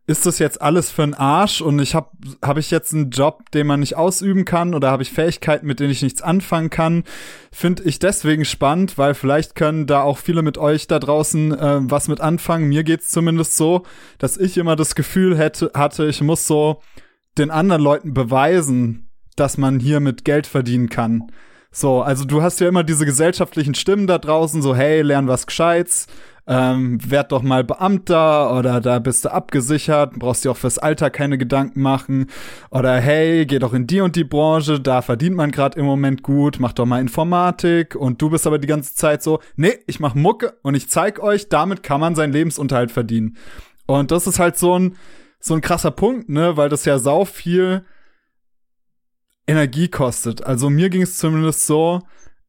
[0.08, 2.10] ist das jetzt alles für einen Arsch und ich habe
[2.40, 5.80] hab ich jetzt einen Job, den man nicht ausüben kann oder habe ich Fähigkeiten, mit
[5.80, 7.02] denen ich nichts anfangen kann?
[7.50, 11.78] Finde ich deswegen spannend, weil vielleicht können da auch viele mit euch da draußen äh,
[11.82, 12.68] was mit anfangen.
[12.68, 13.82] Mir geht's zumindest so,
[14.18, 16.80] dass ich immer das Gefühl hätte, hatte, ich muss so
[17.36, 21.32] den anderen Leuten beweisen, dass man hier mit Geld verdienen kann.
[21.72, 25.46] So, also du hast ja immer diese gesellschaftlichen Stimmen da draußen, so hey, lern was
[25.46, 26.06] Gescheites,
[26.46, 31.10] ähm, werd doch mal Beamter oder da bist du abgesichert, brauchst dir auch fürs Alter
[31.10, 32.26] keine Gedanken machen
[32.70, 36.22] oder hey, geh doch in die und die Branche, da verdient man gerade im Moment
[36.22, 39.98] gut, mach doch mal Informatik und du bist aber die ganze Zeit so, nee, ich
[39.98, 43.36] mach Mucke und ich zeig euch, damit kann man seinen Lebensunterhalt verdienen.
[43.86, 44.96] Und das ist halt so ein
[45.38, 47.84] so ein krasser Punkt, ne, weil das ja sau viel
[49.46, 50.44] Energie kostet.
[50.44, 52.02] Also mir ging es zumindest so,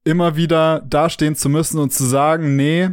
[0.03, 2.89] immer wieder dastehen zu müssen und zu sagen, nee,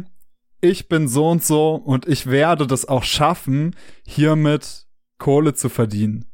[0.65, 3.75] ich bin so und so und ich werde das auch schaffen,
[4.05, 6.25] hiermit Kohle zu verdienen.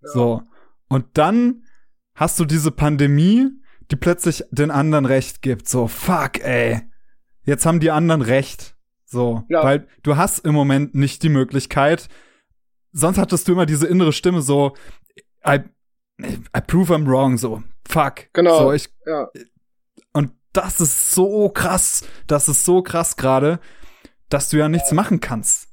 [0.00, 0.42] So.
[0.88, 1.64] Und dann
[2.14, 3.48] hast du diese Pandemie,
[3.90, 5.68] die plötzlich den anderen Recht gibt.
[5.68, 6.82] So, fuck, ey.
[7.44, 8.76] Jetzt haben die anderen Recht.
[9.04, 9.44] So.
[9.48, 9.62] Ja.
[9.64, 12.08] Weil du hast im Moment nicht die Möglichkeit.
[12.92, 14.74] Sonst hattest du immer diese innere Stimme so,
[15.46, 15.60] I,
[16.20, 18.32] I prove I'm wrong, so, fuck.
[18.32, 18.58] Genau.
[18.58, 19.28] So, ich, Ja.
[20.52, 23.60] Das ist so krass, das ist so krass gerade,
[24.28, 25.68] dass du ja nichts machen kannst.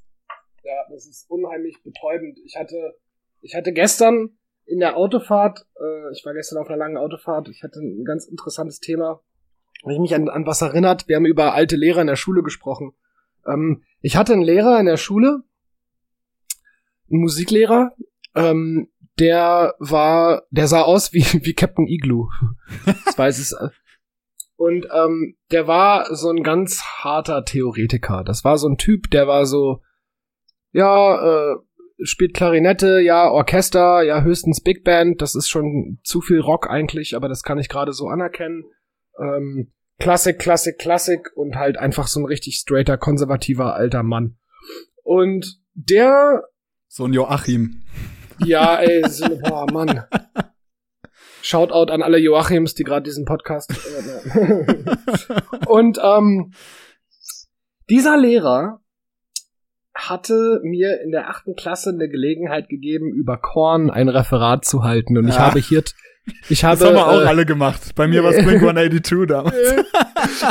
[0.63, 2.37] Ja, das ist unheimlich betäubend.
[2.45, 2.97] Ich hatte,
[3.41, 7.63] ich hatte gestern in der Autofahrt, äh, ich war gestern auf einer langen Autofahrt, ich
[7.63, 9.21] hatte ein ganz interessantes Thema,
[9.83, 11.07] wenn ich mich an, an was erinnert.
[11.07, 12.93] Wir haben über alte Lehrer in der Schule gesprochen.
[13.45, 15.43] Ähm, ich hatte einen Lehrer in der Schule,
[17.11, 17.95] einen Musiklehrer,
[18.33, 22.29] ähm, der war, der sah aus wie, wie Captain Igloo.
[23.05, 23.55] Das weiß es.
[24.57, 28.23] Und ähm, der war so ein ganz harter Theoretiker.
[28.23, 29.81] Das war so ein Typ, der war so,
[30.71, 31.55] ja, äh,
[32.03, 37.15] spielt Klarinette, ja, Orchester, ja, höchstens Big Band, das ist schon zu viel Rock eigentlich,
[37.15, 38.63] aber das kann ich gerade so anerkennen.
[39.19, 44.37] Ähm, Klassik, Klassik, Klassik und halt einfach so ein richtig straighter, konservativer alter Mann.
[45.03, 46.43] Und der,
[46.87, 47.83] So ein Joachim.
[48.43, 50.03] ja, ey, so, boah, Mann.
[51.45, 53.71] Shoutout an alle Joachims, die gerade diesen Podcast.
[55.67, 56.53] Und ähm,
[57.87, 58.79] dieser Lehrer
[59.93, 65.19] hatte mir in der achten Klasse eine Gelegenheit gegeben, über Korn ein Referat zu halten.
[65.19, 65.41] Und ich Ja.
[65.41, 65.83] habe hier,
[66.49, 67.93] ich habe, Das haben wir auch äh, alle gemacht.
[67.95, 69.55] Bei mir war es Blink 182 damals.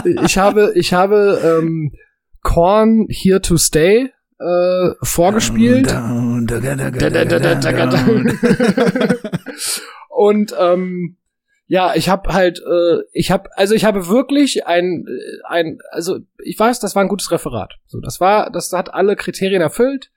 [0.25, 1.93] ich habe, ich habe ähm,
[2.43, 5.89] Korn Here to Stay äh, vorgespielt.
[10.25, 11.19] Und ähm,
[11.67, 16.19] ja, ich habe halt, äh, ich habe, also ich habe wirklich ein, äh, ein, also
[16.43, 17.75] ich weiß, das war ein gutes Referat.
[17.85, 20.11] So, das war, das hat alle Kriterien erfüllt.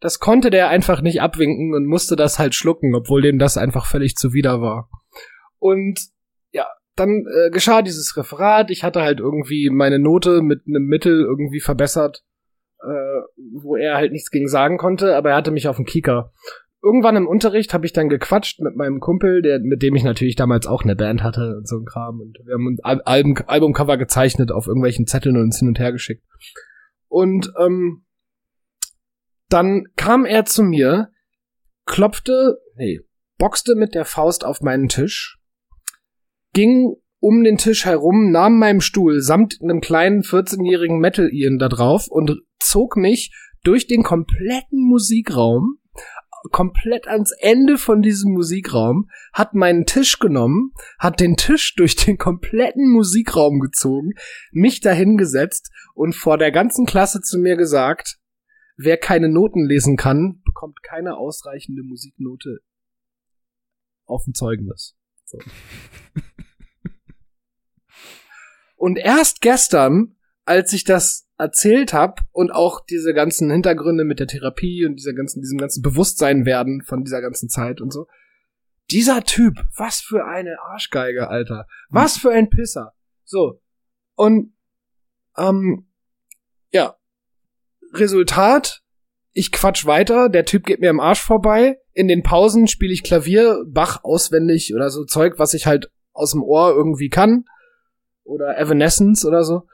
[0.00, 3.86] Das konnte der einfach nicht abwinken und musste das halt schlucken, obwohl dem das einfach
[3.86, 4.90] völlig zuwider war.
[5.60, 6.00] Und
[6.50, 8.68] ja, dann äh, geschah dieses Referat.
[8.72, 12.24] Ich hatte halt irgendwie meine Note mit einem Mittel irgendwie verbessert,
[12.80, 13.20] äh,
[13.62, 16.32] wo er halt nichts gegen sagen konnte, aber er hatte mich auf den Kieker.
[16.82, 20.36] Irgendwann im Unterricht habe ich dann gequatscht mit meinem Kumpel, der, mit dem ich natürlich
[20.36, 22.20] damals auch eine Band hatte und so ein Kram.
[22.20, 25.78] Und wir haben uns Al Album, Albumcover gezeichnet auf irgendwelchen Zetteln und uns hin und
[25.78, 26.24] her geschickt.
[27.08, 28.04] Und ähm,
[29.48, 31.10] dann kam er zu mir,
[31.86, 33.00] klopfte, nee,
[33.38, 35.38] boxte mit der Faust auf meinen Tisch,
[36.52, 42.08] ging um den Tisch herum, nahm meinem Stuhl samt einem kleinen 14-jährigen Metal-Ian da drauf
[42.08, 45.78] und zog mich durch den kompletten Musikraum
[46.50, 52.18] komplett ans Ende von diesem Musikraum, hat meinen Tisch genommen, hat den Tisch durch den
[52.18, 54.14] kompletten Musikraum gezogen,
[54.50, 58.18] mich dahingesetzt und vor der ganzen Klasse zu mir gesagt,
[58.76, 62.58] wer keine Noten lesen kann, bekommt keine ausreichende Musiknote
[64.04, 64.96] auf ein Zeugnis.
[65.24, 65.38] So.
[68.76, 74.26] und erst gestern, als ich das erzählt habe und auch diese ganzen Hintergründe mit der
[74.26, 78.06] Therapie und dieser ganzen, diesem ganzen Bewusstsein werden von dieser ganzen Zeit und so.
[78.90, 81.66] Dieser Typ, was für eine Arschgeige, Alter.
[81.88, 82.92] Was für ein Pisser.
[83.24, 83.60] So.
[84.14, 84.54] Und,
[85.36, 85.88] ähm,
[86.70, 86.96] ja.
[87.94, 88.82] Resultat,
[89.32, 91.78] ich quatsch weiter, der Typ geht mir im Arsch vorbei.
[91.92, 96.32] In den Pausen spiele ich Klavier, Bach auswendig oder so Zeug, was ich halt aus
[96.32, 97.44] dem Ohr irgendwie kann.
[98.24, 99.66] Oder Evanescence oder so.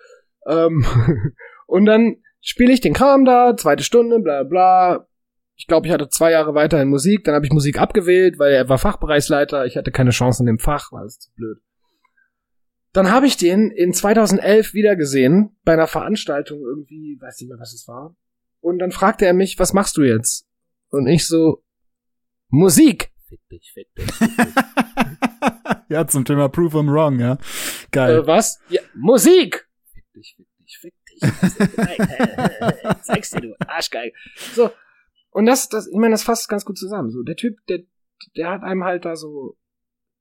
[0.48, 0.84] Ähm,
[1.68, 5.06] Und dann spiele ich den Kram da, zweite Stunde, bla bla.
[5.54, 8.52] Ich glaube, ich hatte zwei Jahre weiter in Musik, dann habe ich Musik abgewählt, weil
[8.52, 11.58] er war Fachbereichsleiter, ich hatte keine Chance in dem Fach, war das zu blöd.
[12.92, 17.58] Dann habe ich den in 2011 wieder gesehen, bei einer Veranstaltung irgendwie, weiß nicht mehr,
[17.58, 18.16] was es war.
[18.60, 20.46] Und dann fragte er mich, was machst du jetzt?
[20.88, 21.62] Und ich so,
[22.48, 23.10] Musik.
[23.28, 24.10] Fick dich, fick dich.
[24.10, 24.54] Fick dich.
[25.90, 27.36] ja, zum Thema Prove I'm Wrong, ja.
[27.90, 28.20] Geil.
[28.20, 28.58] Äh, was?
[28.70, 29.67] Ja, Musik.
[31.20, 31.30] Dich,
[32.86, 34.14] fick Zeig's dir, du Arschgeige.
[34.54, 34.70] So.
[35.30, 37.10] Und das, das, ich meine, das fasst ganz gut zusammen.
[37.10, 37.80] So, der Typ, der,
[38.36, 39.56] der hat einem halt da so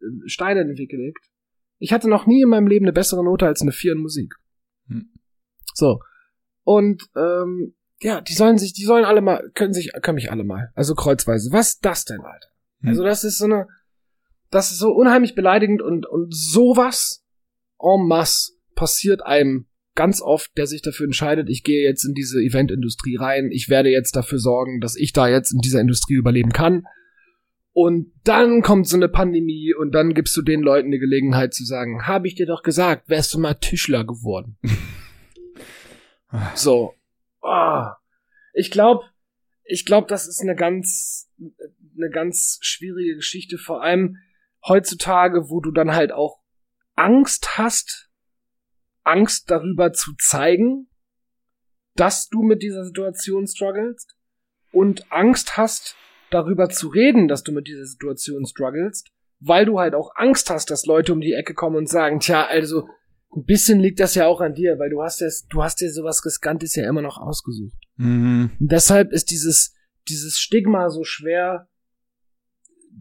[0.02, 1.26] äh, Steine in den Weg gelegt.
[1.80, 4.36] Ich hatte noch nie in meinem Leben eine bessere Note als eine 4 in Musik.
[4.88, 5.12] Hm.
[5.74, 6.00] So.
[6.64, 10.44] Und, ähm, ja, die sollen sich, die sollen alle mal, können sich, können mich alle
[10.44, 10.72] mal.
[10.76, 11.52] Also kreuzweise.
[11.52, 12.50] Was ist das denn, Alter?
[12.82, 12.90] Hm.
[12.90, 13.68] Also das ist so eine,
[14.50, 17.24] das ist so unheimlich beleidigend und, und sowas
[17.80, 22.40] en masse passiert einem ganz oft, der sich dafür entscheidet, ich gehe jetzt in diese
[22.40, 26.54] Eventindustrie rein, ich werde jetzt dafür sorgen, dass ich da jetzt in dieser Industrie überleben
[26.54, 26.88] kann.
[27.74, 31.66] Und dann kommt so eine Pandemie und dann gibst du den Leuten die Gelegenheit zu
[31.66, 34.58] sagen, habe ich dir doch gesagt, wärst du mal Tischler geworden.
[36.56, 36.94] so.
[37.42, 37.84] Oh.
[38.54, 39.04] Ich glaube,
[39.64, 41.30] ich glaube, das ist eine ganz,
[41.98, 44.18] eine ganz schwierige Geschichte, vor allem
[44.68, 46.40] heutzutage, wo du dann halt auch
[46.96, 48.07] Angst hast,
[49.08, 50.88] Angst darüber zu zeigen,
[51.96, 54.16] dass du mit dieser Situation strugglest
[54.72, 55.96] und Angst hast,
[56.30, 60.70] darüber zu reden, dass du mit dieser Situation strugglest, weil du halt auch Angst hast,
[60.70, 62.88] dass Leute um die Ecke kommen und sagen, tja, also
[63.36, 65.90] ein bisschen liegt das ja auch an dir, weil du hast ja, du hast ja
[65.90, 67.78] sowas Riskantes ja immer noch ausgesucht.
[67.96, 68.52] Mhm.
[68.60, 69.74] Und deshalb ist dieses,
[70.08, 71.68] dieses Stigma so schwer,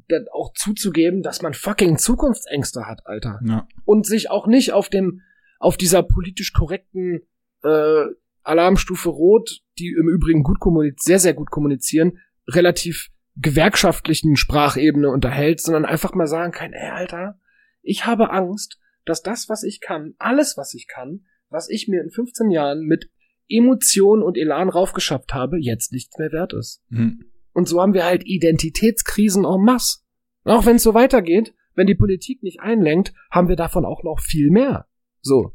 [0.09, 3.40] dann auch zuzugeben, dass man fucking Zukunftsängste hat, Alter.
[3.45, 3.66] Ja.
[3.85, 5.23] Und sich auch nicht auf dem,
[5.59, 7.23] auf dieser politisch korrekten
[7.62, 8.05] äh,
[8.42, 15.61] Alarmstufe Rot, die im Übrigen gut kommuniziert, sehr, sehr gut kommunizieren, relativ gewerkschaftlichen Sprachebene unterhält,
[15.61, 17.38] sondern einfach mal sagen kann, ey, Alter,
[17.83, 22.03] ich habe Angst, dass das, was ich kann, alles, was ich kann, was ich mir
[22.03, 23.11] in 15 Jahren mit
[23.49, 26.83] Emotion und Elan raufgeschafft habe, jetzt nichts mehr wert ist.
[26.88, 27.25] Mhm.
[27.53, 30.01] Und so haben wir halt Identitätskrisen en masse.
[30.42, 34.03] Und auch wenn es so weitergeht, wenn die Politik nicht einlenkt, haben wir davon auch
[34.03, 34.87] noch viel mehr.
[35.27, 35.53] So.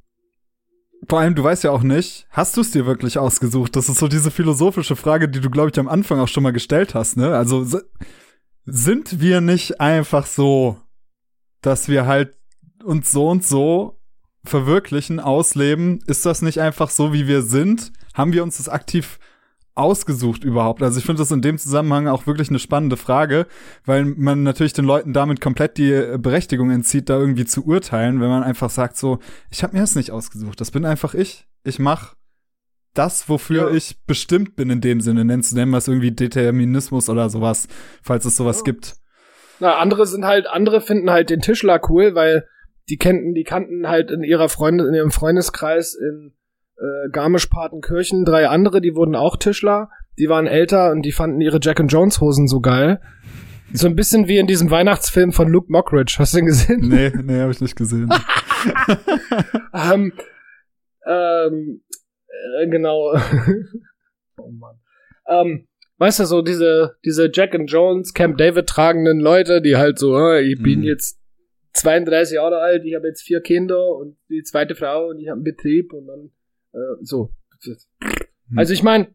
[1.07, 3.75] Vor allem, du weißt ja auch nicht, hast du es dir wirklich ausgesucht?
[3.75, 6.51] Das ist so diese philosophische Frage, die du, glaube ich, am Anfang auch schon mal
[6.51, 7.35] gestellt hast, ne?
[7.35, 7.65] Also,
[8.65, 10.77] sind wir nicht einfach so,
[11.61, 12.35] dass wir halt
[12.83, 13.97] uns so und so
[14.43, 15.99] verwirklichen, ausleben?
[16.05, 17.93] Ist das nicht einfach so, wie wir sind?
[18.13, 19.19] Haben wir uns das aktiv
[19.75, 20.83] ausgesucht überhaupt?
[20.83, 23.47] Also ich finde das in dem Zusammenhang auch wirklich eine spannende Frage,
[23.85, 28.29] weil man natürlich den Leuten damit komplett die Berechtigung entzieht, da irgendwie zu urteilen, wenn
[28.29, 31.47] man einfach sagt so, ich habe mir das nicht ausgesucht, das bin einfach ich.
[31.63, 32.15] Ich mache
[32.93, 33.75] das, wofür ja.
[33.75, 35.23] ich bestimmt bin in dem Sinne.
[35.23, 37.67] Nennst, nennen wir es irgendwie Determinismus oder sowas,
[38.01, 38.63] falls es sowas ja.
[38.63, 38.95] gibt.
[39.59, 42.47] Na, andere sind halt, andere finden halt den Tischler cool, weil
[42.89, 46.33] die kannten, die kannten halt in ihrer Freunde, in ihrem Freundeskreis in
[46.81, 49.89] äh, Garmisch-Partenkirchen drei andere, die wurden auch Tischler.
[50.17, 52.99] Die waren älter und die fanden ihre Jack and Jones Hosen so geil.
[53.73, 56.15] So ein bisschen wie in diesem Weihnachtsfilm von Luke Mockridge.
[56.19, 56.81] Hast du den gesehen?
[56.89, 58.09] Nee, nee, habe ich nicht gesehen.
[59.73, 60.11] ähm,
[61.07, 61.81] ähm,
[62.61, 63.13] äh, genau.
[64.37, 64.75] oh Mann.
[65.27, 65.67] Ähm,
[65.97, 70.17] weißt du, so diese, diese Jack and Jones, Camp David tragenden Leute, die halt so,
[70.17, 70.85] äh, ich bin Mhm.
[70.85, 71.19] jetzt
[71.73, 75.37] 32 Jahre alt, ich habe jetzt vier Kinder und die zweite Frau und ich habe
[75.37, 76.31] einen Betrieb und dann
[76.73, 77.31] äh, so.
[78.55, 79.13] Also ich meine,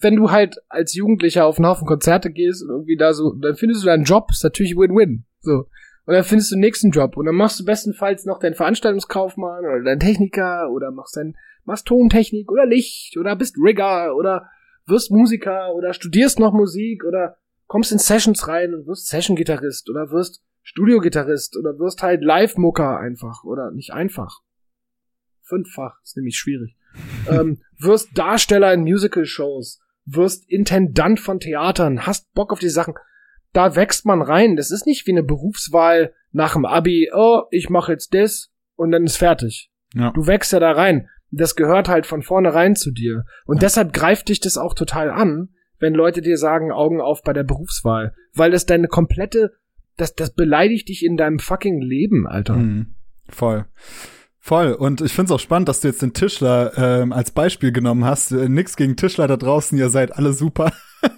[0.00, 3.56] wenn du halt als Jugendlicher auf einen Haufen Konzerte gehst und irgendwie da so, dann
[3.56, 5.24] findest du deinen Job, ist natürlich Win-Win.
[5.40, 5.66] So.
[6.04, 9.64] Und dann findest du den nächsten Job und dann machst du bestenfalls noch deinen Veranstaltungskaufmann
[9.64, 14.48] oder deinen Techniker oder machst dein, machst Tontechnik oder Licht oder bist Rigger oder
[14.86, 20.10] wirst Musiker oder studierst noch Musik oder kommst in Sessions rein und wirst Session-Gitarrist oder
[20.10, 24.40] wirst Studio-Gitarrist oder wirst halt Live-Mucker einfach oder nicht einfach.
[25.48, 26.76] Fünffach, ist nämlich schwierig.
[27.30, 32.94] ähm, wirst Darsteller in Musical-Shows, wirst Intendant von Theatern, hast Bock auf die Sachen.
[33.52, 34.56] Da wächst man rein.
[34.56, 38.90] Das ist nicht wie eine Berufswahl nach dem Abi, oh, ich mache jetzt das und
[38.90, 39.70] dann ist fertig.
[39.94, 40.10] Ja.
[40.12, 41.08] Du wächst ja da rein.
[41.30, 43.24] Das gehört halt von vornherein zu dir.
[43.46, 43.60] Und Ja.
[43.60, 47.44] deshalb greift dich das auch total an, wenn Leute dir sagen, Augen auf bei der
[47.44, 48.14] Berufswahl.
[48.34, 49.52] Weil das deine komplette,
[49.96, 52.56] das, das beleidigt dich in deinem fucking Leben, Alter.
[52.56, 52.94] Mhm.
[53.28, 53.66] Voll.
[54.48, 54.72] Voll.
[54.72, 58.32] Und ich find's auch spannend, dass du jetzt den Tischler ähm, als Beispiel genommen hast.
[58.32, 60.72] Äh, nix gegen Tischler da draußen, ihr seid alle super.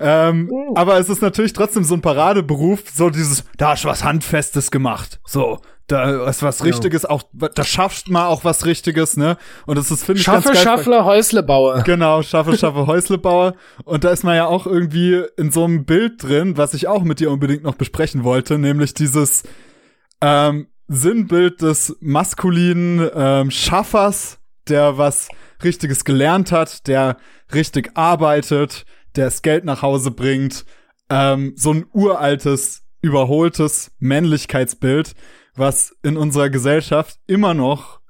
[0.00, 0.74] ähm, Oh.
[0.74, 4.72] Aber es ist natürlich trotzdem so ein Paradeberuf, so dieses, da hast du was Handfestes
[4.72, 5.20] gemacht.
[5.24, 6.64] So, da ist was Ja.
[6.64, 9.36] Richtiges, auch, da schaffst mal auch was Richtiges, ne?
[9.66, 10.64] Und das ist, finde ich, Schaffe, ganz geil.
[10.64, 11.82] Schaffler, Häuslebauer.
[11.84, 13.54] Genau, schaffe, schaffe Häuslebauer.
[13.84, 17.04] Und da ist man ja auch irgendwie in so einem Bild drin, was ich auch
[17.04, 19.44] mit dir unbedingt noch besprechen wollte, nämlich dieses
[20.20, 25.28] ähm, Sinnbild des maskulinen ähm, Schaffers, der was
[25.62, 27.16] Richtiges gelernt hat, der
[27.52, 28.84] richtig arbeitet,
[29.16, 30.64] der das Geld nach Hause bringt.
[31.10, 35.14] Ähm, so ein uraltes, überholtes Männlichkeitsbild,
[35.54, 38.00] was in unserer Gesellschaft immer noch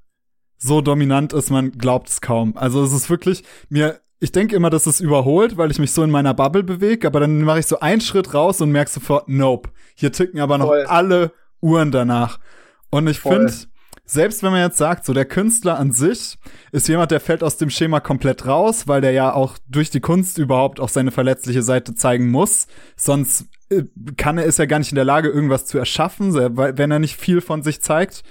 [0.56, 2.56] so dominant ist, man glaubt es kaum.
[2.56, 6.02] Also es ist wirklich mir ich denke immer, das ist überholt, weil ich mich so
[6.02, 9.28] in meiner Bubble bewege, aber dann mache ich so einen Schritt raus und merke sofort,
[9.28, 9.68] nope.
[9.94, 10.86] Hier ticken aber noch Voll.
[10.86, 12.38] alle Uhren danach.
[12.90, 13.52] Und ich finde,
[14.06, 16.36] selbst wenn man jetzt sagt, so der Künstler an sich
[16.72, 20.00] ist jemand, der fällt aus dem Schema komplett raus, weil der ja auch durch die
[20.00, 22.66] Kunst überhaupt auch seine verletzliche Seite zeigen muss.
[22.96, 23.84] Sonst äh,
[24.16, 27.16] kann er, ist er gar nicht in der Lage, irgendwas zu erschaffen, wenn er nicht
[27.16, 28.22] viel von sich zeigt.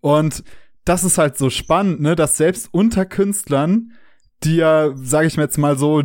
[0.00, 0.44] Und
[0.84, 3.92] das ist halt so spannend, ne, dass selbst unter Künstlern,
[4.44, 6.02] die ja, sage ich mir jetzt mal so,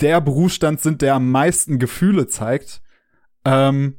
[0.00, 2.80] der Berufsstand sind, der am meisten Gefühle zeigt,
[3.44, 3.96] ähm,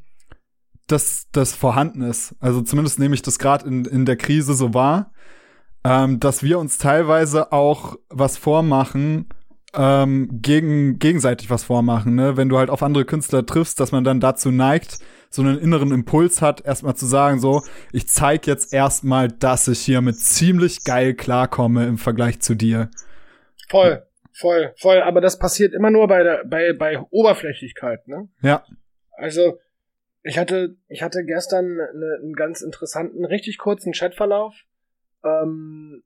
[0.88, 2.36] dass das vorhanden ist.
[2.39, 5.12] Also zumindest nehme ich das gerade in, in der Krise so wahr,
[5.84, 9.28] ähm, dass wir uns teilweise auch was vormachen,
[9.73, 12.38] ähm, gegen, gegenseitig was vormachen, ne?
[12.38, 14.97] Wenn du halt auf andere Künstler triffst, dass man dann dazu neigt,
[15.30, 19.80] so einen inneren Impuls hat, erstmal zu sagen, so, ich zeig jetzt erstmal, dass ich
[19.80, 22.89] hier mit ziemlich geil klarkomme im Vergleich zu dir.
[23.69, 25.02] Voll, voll, voll.
[25.02, 28.30] Aber das passiert immer nur bei der, bei, bei Oberflächlichkeit, ne?
[28.41, 28.63] Ja.
[29.17, 29.60] Also,
[30.24, 34.56] ich hatte, ich hatte gestern ne, einen ganz interessanten, richtig kurzen Chatverlauf
[35.24, 36.04] ähm,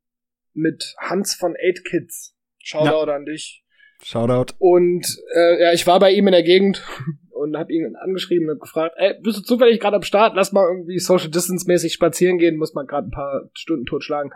[0.53, 2.35] mit Hans von 8 Kids.
[2.59, 3.63] Shoutout an dich.
[4.03, 4.53] Shoutout.
[4.59, 6.83] Und äh, ja, ich war bei ihm in der Gegend
[7.31, 10.35] und habe ihn angeschrieben und gefragt, ey, bist du zufällig gerade am Start?
[10.35, 14.31] Lass mal irgendwie Social Distance mäßig spazieren gehen, muss man gerade ein paar Stunden totschlagen.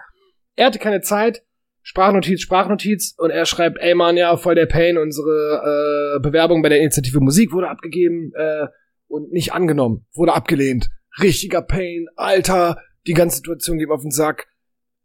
[0.55, 1.43] Er hatte keine Zeit,
[1.81, 6.69] Sprachnotiz, Sprachnotiz und er schreibt, ey Mann, ja, voll der Pain, unsere äh, Bewerbung bei
[6.69, 8.67] der Initiative Musik wurde abgegeben äh,
[9.15, 10.89] und nicht angenommen, wurde abgelehnt.
[11.21, 14.47] Richtiger Pain, Alter, die ganze Situation geht auf den Sack.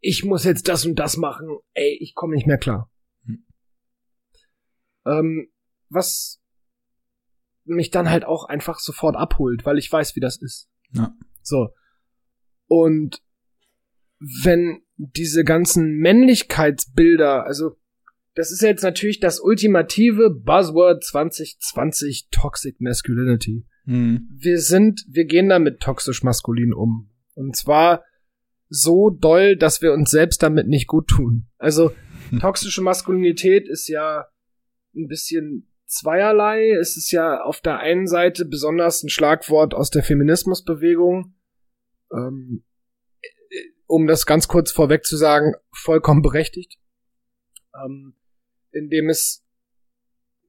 [0.01, 1.59] Ich muss jetzt das und das machen.
[1.73, 2.91] Ey, ich komme nicht mehr klar.
[5.05, 5.49] Ähm,
[5.89, 6.41] was
[7.63, 10.69] mich dann halt auch einfach sofort abholt, weil ich weiß, wie das ist.
[10.93, 11.15] Ja.
[11.41, 11.69] So.
[12.67, 13.23] Und
[14.19, 17.77] wenn diese ganzen Männlichkeitsbilder, also
[18.35, 23.65] das ist jetzt natürlich das ultimative Buzzword 2020 Toxic Masculinity.
[23.85, 24.29] Mhm.
[24.31, 27.09] Wir sind, wir gehen damit toxisch maskulin um.
[27.33, 28.03] Und zwar
[28.69, 31.47] so doll, dass wir uns selbst damit nicht gut tun.
[31.57, 31.91] Also
[32.39, 34.27] toxische Maskulinität ist ja
[34.95, 36.71] ein bisschen zweierlei.
[36.71, 41.35] Es ist ja auf der einen Seite besonders ein Schlagwort aus der Feminismusbewegung.
[42.13, 42.63] Ähm,
[43.87, 46.77] um das ganz kurz vorweg zu sagen, vollkommen berechtigt.
[47.75, 48.15] Ähm,
[48.71, 49.43] indem es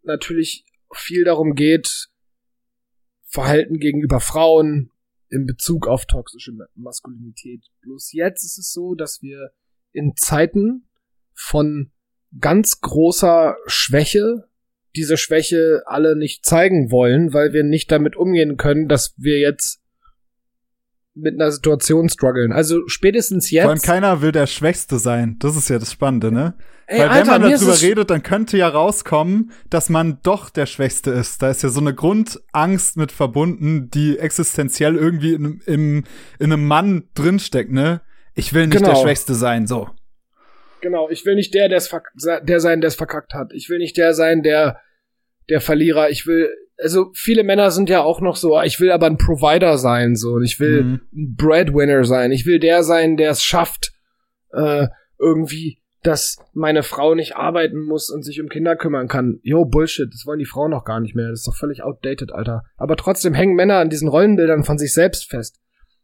[0.03, 0.65] natürlich
[0.95, 2.09] viel darum geht,
[3.27, 4.91] Verhalten gegenüber Frauen
[5.29, 7.65] in Bezug auf toxische Maskulinität.
[7.81, 9.53] Bloß jetzt ist es so, dass wir
[9.93, 10.89] in Zeiten
[11.35, 11.93] von
[12.39, 14.49] ganz großer Schwäche
[14.95, 19.82] diese Schwäche alle nicht zeigen wollen, weil wir nicht damit umgehen können, dass wir jetzt
[21.15, 22.53] mit einer Situation strugglen.
[22.53, 23.65] Also spätestens jetzt.
[23.65, 25.37] Vor allem keiner will der Schwächste sein.
[25.41, 26.55] Das ist ja das Spannende, ne?
[26.87, 30.67] Ey, Weil Alter, wenn man darüber redet, dann könnte ja rauskommen, dass man doch der
[30.67, 31.43] Schwächste ist.
[31.43, 36.05] Da ist ja so eine Grundangst mit verbunden, die existenziell irgendwie in, im,
[36.39, 38.01] in einem Mann drinsteckt, ne?
[38.35, 38.91] Ich will nicht Genau.
[38.91, 39.91] der Schwächste sein, so.
[40.81, 41.91] Genau, ich will nicht der, der's
[42.43, 43.53] der sein, der es verkackt hat.
[43.53, 44.81] Ich will nicht der sein, der
[45.49, 46.11] der Verlierer.
[46.11, 46.51] Ich will,
[46.83, 50.33] also viele Männer sind ja auch noch so, ich will aber ein Provider sein, so.
[50.33, 51.01] Und ich will Mhm.
[51.15, 52.33] ein Breadwinner sein.
[52.33, 53.93] Ich will der sein, der es schafft,
[54.53, 59.39] äh, irgendwie, dass meine Frau nicht arbeiten muss und sich um Kinder kümmern kann.
[59.43, 61.29] Yo, Bullshit, das wollen die Frauen noch gar nicht mehr.
[61.31, 62.63] Das ist doch völlig outdated, Alter.
[62.77, 65.61] Aber trotzdem hängen Männer an diesen Rollenbildern von sich selbst fest.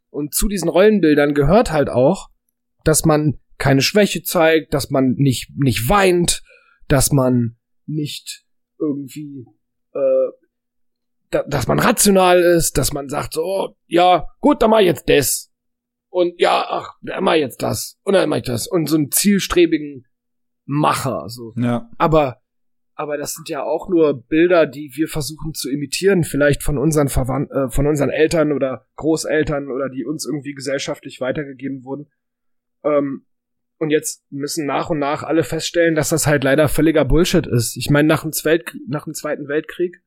[0.09, 2.29] Und zu diesen Rollenbildern gehört halt auch,
[2.85, 6.41] dass man keine Schwäche zeigt, dass man nicht, nicht weint,
[6.87, 8.45] dass man nicht
[8.79, 9.45] irgendwie,
[9.93, 9.99] äh,
[11.31, 14.87] da, dass man rational ist, dass man sagt so, oh, ja, gut, dann mach ich
[14.87, 15.51] jetzt das.
[16.09, 17.99] Und ja, ach, dann mach ich jetzt das.
[18.03, 18.67] Und dann mach ich das.
[18.67, 20.07] Und so einen zielstrebigen
[20.65, 21.53] Macher, so.
[21.55, 21.89] Ja.
[21.97, 22.41] Aber,
[22.95, 27.09] aber das sind ja auch nur Bilder, die wir versuchen zu imitieren, vielleicht von unseren
[27.09, 32.07] Verwandten, äh, von unseren Eltern oder Großeltern oder die uns irgendwie gesellschaftlich weitergegeben wurden.
[32.83, 33.25] Ähm,
[33.77, 37.77] und jetzt müssen nach und nach alle feststellen, dass das halt leider völliger Bullshit ist.
[37.77, 38.31] Ich meine, nach dem,
[38.87, 40.01] nach dem Zweiten Weltkrieg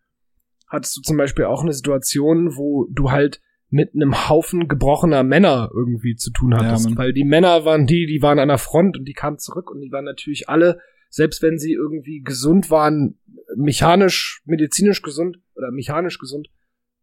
[0.72, 5.70] hattest du zum Beispiel auch eine Situation, wo du halt mit einem Haufen gebrochener Männer
[5.74, 6.86] irgendwie zu tun hattest.
[6.90, 6.98] Mann.
[6.98, 9.80] weil die Männer waren die, die waren an der Front und die kamen zurück und
[9.80, 13.18] die waren natürlich alle, selbst wenn sie irgendwie gesund waren,
[13.56, 16.48] mechanisch, medizinisch gesund oder mechanisch gesund,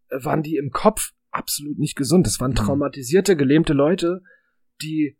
[0.09, 2.25] äh, waren die im Kopf absolut nicht gesund.
[2.27, 2.55] Das waren Mhm.
[2.55, 4.21] traumatisierte, gelähmte Leute,
[4.81, 5.17] die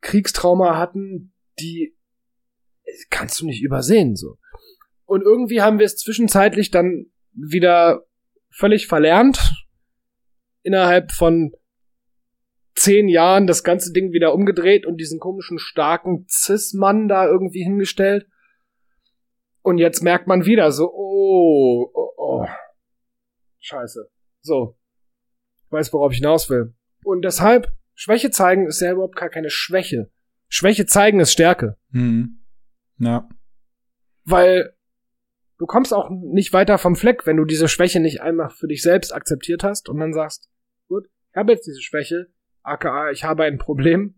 [0.00, 1.96] Kriegstrauma hatten, die
[2.84, 4.38] äh, kannst du nicht übersehen, so.
[5.04, 8.04] Und irgendwie haben wir es zwischenzeitlich dann wieder
[8.50, 9.54] völlig verlernt.
[10.62, 11.52] Innerhalb von
[12.74, 18.26] zehn Jahren das ganze Ding wieder umgedreht und diesen komischen starken Cis-Mann da irgendwie hingestellt.
[19.62, 22.46] Und jetzt merkt man wieder so, oh, oh, oh.
[23.60, 24.10] Scheiße.
[24.40, 24.76] So.
[25.64, 26.74] Ich weiß, worauf ich hinaus will.
[27.04, 30.10] Und deshalb, Schwäche zeigen ist ja überhaupt gar keine Schwäche.
[30.48, 31.76] Schwäche zeigen ist Stärke.
[31.90, 32.42] Mhm.
[32.98, 33.28] Ja.
[34.24, 34.74] Weil
[35.62, 38.82] du kommst auch nicht weiter vom Fleck, wenn du diese Schwäche nicht einmal für dich
[38.82, 40.50] selbst akzeptiert hast und dann sagst,
[40.88, 42.26] gut, ich habe jetzt diese Schwäche,
[42.64, 44.16] aka ich habe ein Problem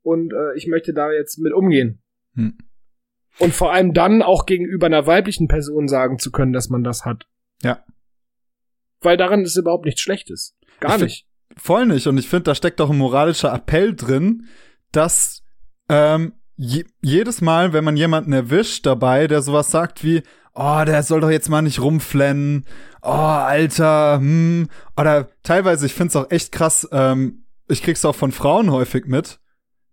[0.00, 2.02] und äh, ich möchte da jetzt mit umgehen.
[2.32, 2.56] Hm.
[3.38, 7.04] Und vor allem dann auch gegenüber einer weiblichen Person sagen zu können, dass man das
[7.04, 7.26] hat.
[7.62, 7.84] Ja.
[9.02, 10.56] Weil daran ist überhaupt nichts Schlechtes.
[10.80, 11.26] Gar Ich find- nicht.
[11.58, 12.06] Voll nicht.
[12.06, 14.46] Und ich finde, da steckt auch ein moralischer Appell drin,
[14.90, 15.42] dass
[15.90, 20.22] ähm, je jedes Mal, wenn man jemanden erwischt dabei, der sowas sagt wie,
[20.54, 22.64] oh, der soll doch jetzt mal nicht rumflennen,
[23.02, 24.68] oh, Alter, hm.
[24.96, 29.40] Oder teilweise, ich find's auch echt krass, ähm, ich krieg's auch von Frauen häufig mit,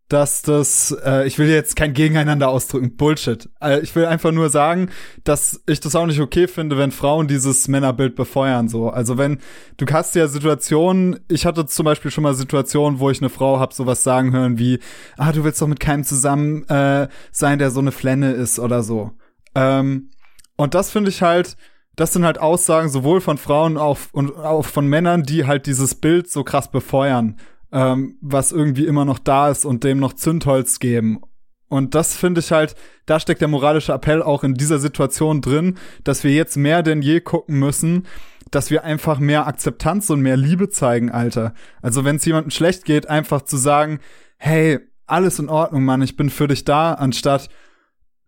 [0.07, 3.49] dass das, äh, ich will jetzt kein Gegeneinander ausdrücken, Bullshit.
[3.59, 4.89] Äh, ich will einfach nur sagen,
[5.23, 8.89] dass ich das auch nicht okay finde, wenn Frauen dieses Männerbild befeuern, so.
[8.89, 9.39] Also wenn,
[9.77, 13.59] du hast ja Situationen, ich hatte zum Beispiel schon mal Situationen, wo ich eine Frau
[13.59, 14.79] hab sowas sagen hören wie,
[15.17, 18.83] ah, du willst doch mit keinem zusammen äh, sein, der so eine Flenne ist oder
[18.83, 19.11] so.
[19.55, 20.11] Ähm,
[20.57, 21.57] und das finde ich halt,
[21.95, 25.95] das sind halt Aussagen sowohl von Frauen auf, und auch von Männern, die halt dieses
[25.95, 27.37] Bild so krass befeuern,
[27.71, 31.21] ähm, was irgendwie immer noch da ist und dem noch Zündholz geben.
[31.67, 32.75] Und das finde ich halt,
[33.05, 37.01] da steckt der moralische Appell auch in dieser Situation drin, dass wir jetzt mehr denn
[37.01, 38.05] je gucken müssen,
[38.51, 41.53] dass wir einfach mehr Akzeptanz und mehr Liebe zeigen, Alter.
[41.81, 43.99] Also wenn es jemandem schlecht geht, einfach zu sagen,
[44.37, 47.49] hey, alles in Ordnung, Mann, ich bin für dich da, anstatt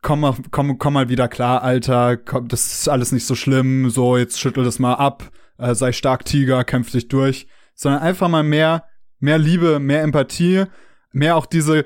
[0.02, 3.90] komm mal, komm, komm mal wieder klar, Alter, komm, das ist alles nicht so schlimm,
[3.90, 8.30] so, jetzt schüttel das mal ab, äh, sei stark, Tiger, kämpf dich durch, sondern einfach
[8.30, 8.84] mal mehr,
[9.20, 10.66] mehr Liebe, mehr Empathie,
[11.12, 11.86] mehr auch diese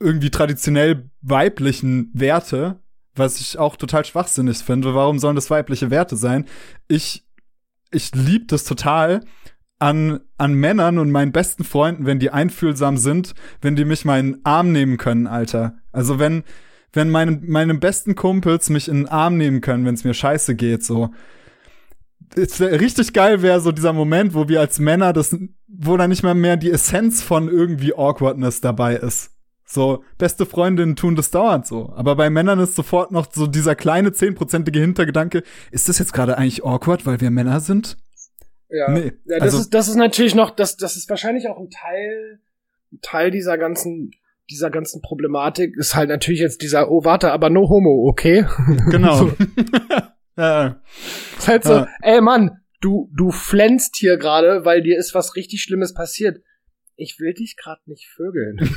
[0.00, 2.80] irgendwie traditionell weiblichen Werte,
[3.14, 4.94] was ich auch total schwachsinnig finde.
[4.94, 6.46] Warum sollen das weibliche Werte sein?
[6.88, 7.26] Ich,
[7.90, 9.24] ich lieb das total
[9.78, 14.20] an, an Männern und meinen besten Freunden, wenn die einfühlsam sind, wenn die mich mal
[14.20, 15.78] in den Arm nehmen können, Alter.
[15.92, 16.42] Also wenn,
[16.98, 20.54] wenn meine, meine besten Kumpels mich in den Arm nehmen können, wenn es mir scheiße
[20.54, 21.10] geht, so.
[22.36, 25.34] Es wär, richtig geil wäre so dieser Moment, wo wir als Männer das,
[25.66, 29.30] wo da nicht mal mehr die Essenz von irgendwie Awkwardness dabei ist.
[29.64, 31.92] So, beste Freundinnen tun das dauernd so.
[31.94, 36.36] Aber bei Männern ist sofort noch so dieser kleine zehnprozentige Hintergedanke, ist das jetzt gerade
[36.36, 37.96] eigentlich awkward, weil wir Männer sind?
[38.70, 41.58] Ja, Nee, ja das, also- ist, das ist natürlich noch, das, das ist wahrscheinlich auch
[41.58, 42.40] ein Teil,
[42.92, 44.10] ein Teil dieser ganzen,
[44.50, 48.46] dieser ganzen Problematik ist halt natürlich jetzt dieser, oh warte, aber no homo, okay?
[48.90, 49.30] Genau.
[50.36, 50.80] ja,
[51.38, 51.88] Ist halt so, Ja.
[52.02, 56.38] ey Mann, du, du flänzt hier gerade, weil dir ist was richtig Schlimmes passiert.
[56.96, 58.56] ich will dich gerade nicht vögeln.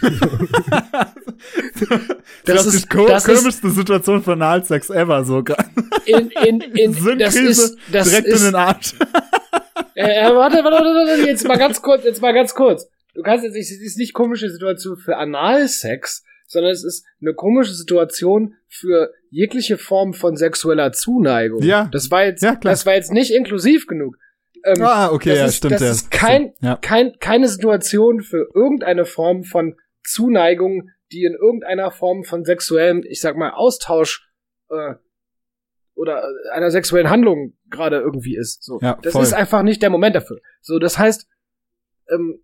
[2.45, 5.69] das, ist die das ist- komischste Situation für Analsex ever, so gerade.
[6.05, 8.93] In, in, in, das Sinnkrise, ist, das direkt ist, in den Arsch.
[9.95, 12.88] Äh, äh, warte, warte, warte, warte, jetzt mal ganz kurz, jetzt mal ganz kurz.
[13.14, 17.34] Du kannst jetzt nicht, es ist nicht komische Situation für Analsex, sondern es ist eine
[17.34, 21.62] komische Situation für jegliche Form von sexueller Zuneigung.
[21.64, 21.89] Ja.
[21.91, 22.72] Das war jetzt, Ja, klar.
[22.74, 24.18] das war jetzt nicht inklusiv genug.
[24.64, 25.74] Ähm, Ah, okay, ja, ist, stimmt.
[25.74, 25.91] Das ja.
[25.91, 26.76] ist kein, Ja.
[26.78, 33.22] kein, keine Situation für irgendeine Form von Zuneigung, die in irgendeiner Form von sexuellem, ich
[33.22, 34.30] sag mal, Austausch
[34.70, 34.95] äh,
[35.95, 38.64] oder äh, einer sexuellen Handlung gerade irgendwie ist.
[38.64, 38.80] So.
[38.82, 39.24] Ja, das voll.
[39.24, 40.39] ist einfach nicht der Moment dafür.
[40.62, 41.28] So, das heißt,
[42.09, 42.41] ähm,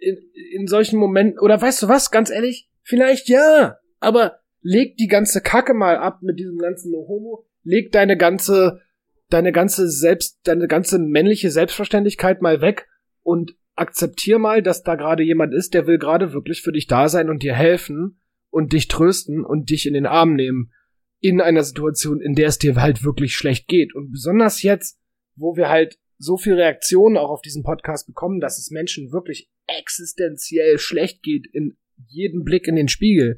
[0.00, 0.16] in,
[0.52, 5.40] in solchen Momenten, oder weißt du was, ganz ehrlich, vielleicht ja, aber leg die ganze
[5.40, 8.80] Kacke mal ab mit diesem ganzen No Homo, leg deine ganze,
[9.28, 12.88] deine ganze Selbst, deine ganze männliche Selbstverständlichkeit mal weg
[13.22, 17.08] und akzeptier mal, dass da gerade jemand ist, der will gerade wirklich für dich da
[17.08, 20.72] sein und dir helfen und dich trösten und dich in den Arm nehmen
[21.20, 23.94] in einer Situation, in der es dir halt wirklich schlecht geht.
[23.94, 24.98] Und besonders jetzt,
[25.36, 29.48] wo wir halt so viel Reaktionen auch auf diesen Podcast bekommen, dass es Menschen wirklich
[29.66, 33.36] existenziell schlecht geht in jedem Blick in den Spiegel,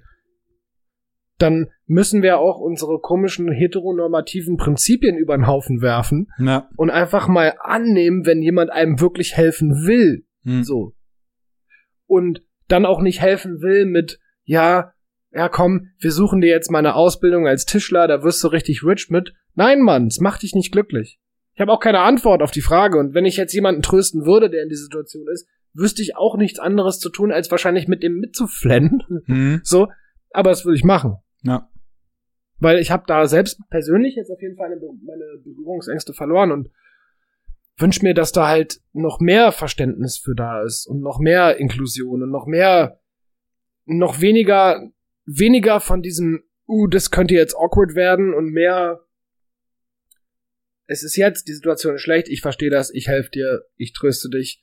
[1.38, 6.68] dann müssen wir auch unsere komischen heteronormativen Prinzipien über den Haufen werfen Ja.
[6.76, 10.24] und einfach mal annehmen, wenn jemand einem wirklich helfen will.
[10.44, 10.64] Hm.
[10.64, 10.94] So.
[12.06, 14.92] Und dann auch nicht helfen will mit, ja,
[15.32, 18.82] ja komm, wir suchen dir jetzt mal eine Ausbildung als Tischler, da wirst du richtig
[18.84, 19.34] rich mit.
[19.54, 21.20] Nein, Mann, es macht dich nicht glücklich.
[21.54, 22.98] Ich habe auch keine Antwort auf die Frage.
[22.98, 26.36] Und wenn ich jetzt jemanden trösten würde, der in dieser Situation ist, wüsste ich auch
[26.36, 29.02] nichts anderes zu tun, als wahrscheinlich mit dem mitzuflennen.
[29.26, 29.60] Hm.
[29.62, 29.88] So,
[30.30, 31.16] aber das würde ich machen.
[31.42, 31.68] Ja.
[32.58, 36.70] Weil ich habe da selbst persönlich jetzt auf jeden Fall meine Berührungsängste verloren und
[37.76, 42.22] wünsche mir, dass da halt noch mehr Verständnis für da ist und noch mehr Inklusion
[42.22, 43.00] und noch mehr,
[43.84, 44.90] noch weniger,
[45.26, 49.00] weniger von diesem, uh, das könnte jetzt awkward werden und mehr,
[50.92, 54.28] es ist jetzt, die Situation ist schlecht, ich verstehe das, ich helfe dir, ich tröste
[54.28, 54.62] dich,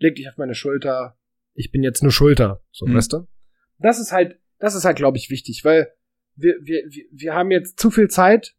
[0.00, 1.16] leg dich auf meine Schulter,
[1.54, 2.94] ich bin jetzt nur Schulter, so, Hm.
[2.94, 3.28] weißt du?
[3.78, 5.92] Das ist halt, das ist halt, glaube ich, wichtig, weil
[6.34, 8.56] wir, wir, wir, wir haben jetzt zu viel Zeit,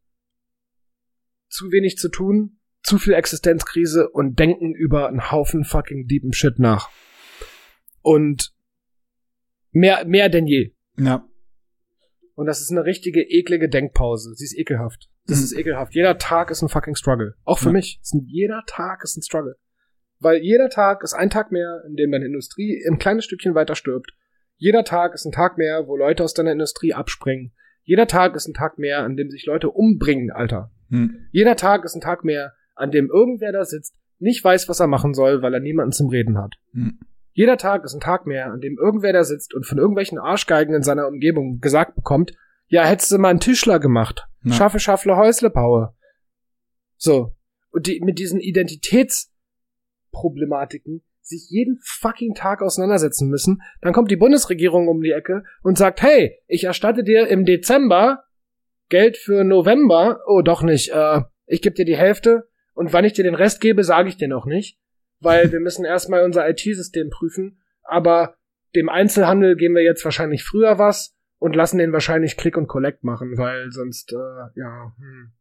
[1.49, 6.57] zu wenig zu tun, zu viel Existenzkrise und denken über einen Haufen fucking deepen Shit
[6.57, 6.89] nach.
[8.01, 8.53] Und
[9.71, 10.73] mehr, mehr denn je.
[10.97, 11.27] Ja.
[12.35, 14.33] Und das ist eine richtige eklige Denkpause.
[14.35, 15.09] Sie ist ekelhaft.
[15.29, 15.43] Das Mhm.
[15.45, 15.93] ist ekelhaft.
[15.95, 17.35] Jeder Tag ist ein fucking Struggle.
[17.45, 17.73] Auch für Ja.
[17.73, 17.99] mich.
[18.01, 19.55] Es sind- Jeder Tag ist ein Struggle.
[20.19, 23.75] Weil jeder Tag ist ein Tag mehr, in dem deine Industrie ein kleines Stückchen weiter
[23.75, 24.11] stirbt.
[24.57, 27.53] Jeder Tag ist ein Tag mehr, wo Leute aus deiner Industrie abspringen.
[27.83, 30.71] Jeder Tag ist ein Tag mehr, an dem sich Leute umbringen, Alter.
[30.89, 31.27] Hm.
[31.31, 34.87] Jeder Tag ist ein Tag mehr, an dem irgendwer da sitzt, nicht weiß, was er
[34.87, 36.55] machen soll, weil er niemanden zum Reden hat.
[36.73, 36.99] Hm.
[37.31, 40.75] Jeder Tag ist ein Tag mehr, an dem irgendwer da sitzt und von irgendwelchen Arschgeigen
[40.75, 42.33] in seiner Umgebung gesagt bekommt,
[42.67, 44.27] ja, hättest du mal einen Tischler gemacht.
[44.43, 44.53] Ja.
[44.53, 45.95] Schaffe, schaffle, Häusle, baue.
[46.97, 47.35] So.
[47.71, 54.87] Und die, mit diesen Identitätsproblematiken sich jeden fucking Tag auseinandersetzen müssen, dann kommt die Bundesregierung
[54.87, 58.23] um die Ecke und sagt, hey, ich erstatte dir im Dezember
[58.89, 60.21] Geld für November.
[60.25, 60.89] Oh, doch nicht.
[60.89, 64.17] Äh, ich gebe dir die Hälfte und wann ich dir den Rest gebe, sage ich
[64.17, 64.79] dir noch nicht,
[65.19, 67.61] weil wir müssen erstmal unser IT-System prüfen.
[67.83, 68.35] Aber
[68.75, 73.03] dem Einzelhandel geben wir jetzt wahrscheinlich früher was und lassen den wahrscheinlich Click und Collect
[73.03, 75.31] machen, weil sonst, äh, ja, hm,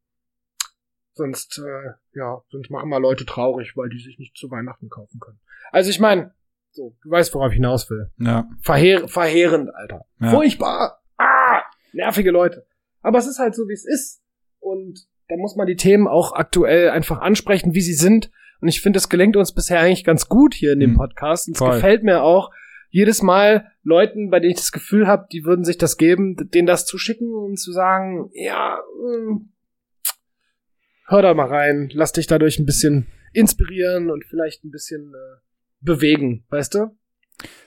[1.12, 5.18] sonst, äh, ja, sonst machen wir Leute traurig, weil die sich nicht zu Weihnachten kaufen
[5.20, 5.40] können.
[5.72, 6.32] Also ich meine,
[6.70, 8.10] so, du weißt, worauf ich hinaus will.
[8.18, 8.48] Ja.
[8.62, 10.04] Verheer verheerend, Alter.
[10.20, 10.30] Ja.
[10.30, 11.02] Furchtbar.
[11.16, 12.66] Ah, nervige Leute.
[13.02, 14.22] Aber es ist halt so, wie es ist.
[14.60, 18.30] Und da muss man die Themen auch aktuell einfach ansprechen, wie sie sind.
[18.60, 20.96] Und ich finde, es gelingt uns bisher eigentlich ganz gut hier in dem Mhm.
[20.96, 21.48] Podcast.
[21.48, 22.50] Und es gefällt mir auch
[22.90, 26.66] jedes Mal Leuten, bei denen ich das Gefühl habe, die würden sich das geben, denen
[26.66, 29.50] das zu schicken und zu sagen, ja, mm,
[31.06, 35.40] hör da mal rein, lass dich dadurch ein bisschen inspirieren und vielleicht ein bisschen äh,
[35.80, 36.96] bewegen, weißt du?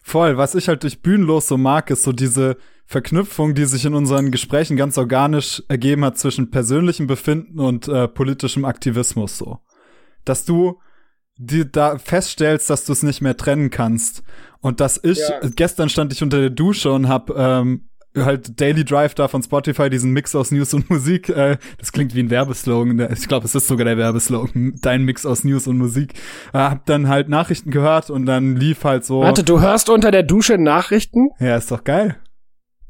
[0.04, 3.94] Voll, was ich halt durch Bühnenlos so mag, ist so diese Verknüpfung, die sich in
[3.94, 9.60] unseren Gesprächen ganz organisch ergeben hat zwischen persönlichem Befinden und äh, politischem Aktivismus so.
[10.26, 10.80] Dass du
[11.38, 14.24] die da feststellst, dass du es nicht mehr trennen kannst.
[14.60, 15.40] Und dass ich, Ja.
[15.56, 19.90] gestern stand ich unter der Dusche und hab ähm, halt Daily Drive da von Spotify,
[19.90, 23.46] diesen Mix aus News und Musik, äh, das klingt wie ein Werbeslogan, der- ich glaube,
[23.46, 26.14] es ist sogar der Werbeslogan, dein Mix aus News und Musik.
[26.54, 29.22] Äh, hab dann halt Nachrichten gehört und dann lief halt so.
[29.22, 31.30] Warte, du hörst unter der Dusche Nachrichten?
[31.40, 32.18] Ja, ist doch geil.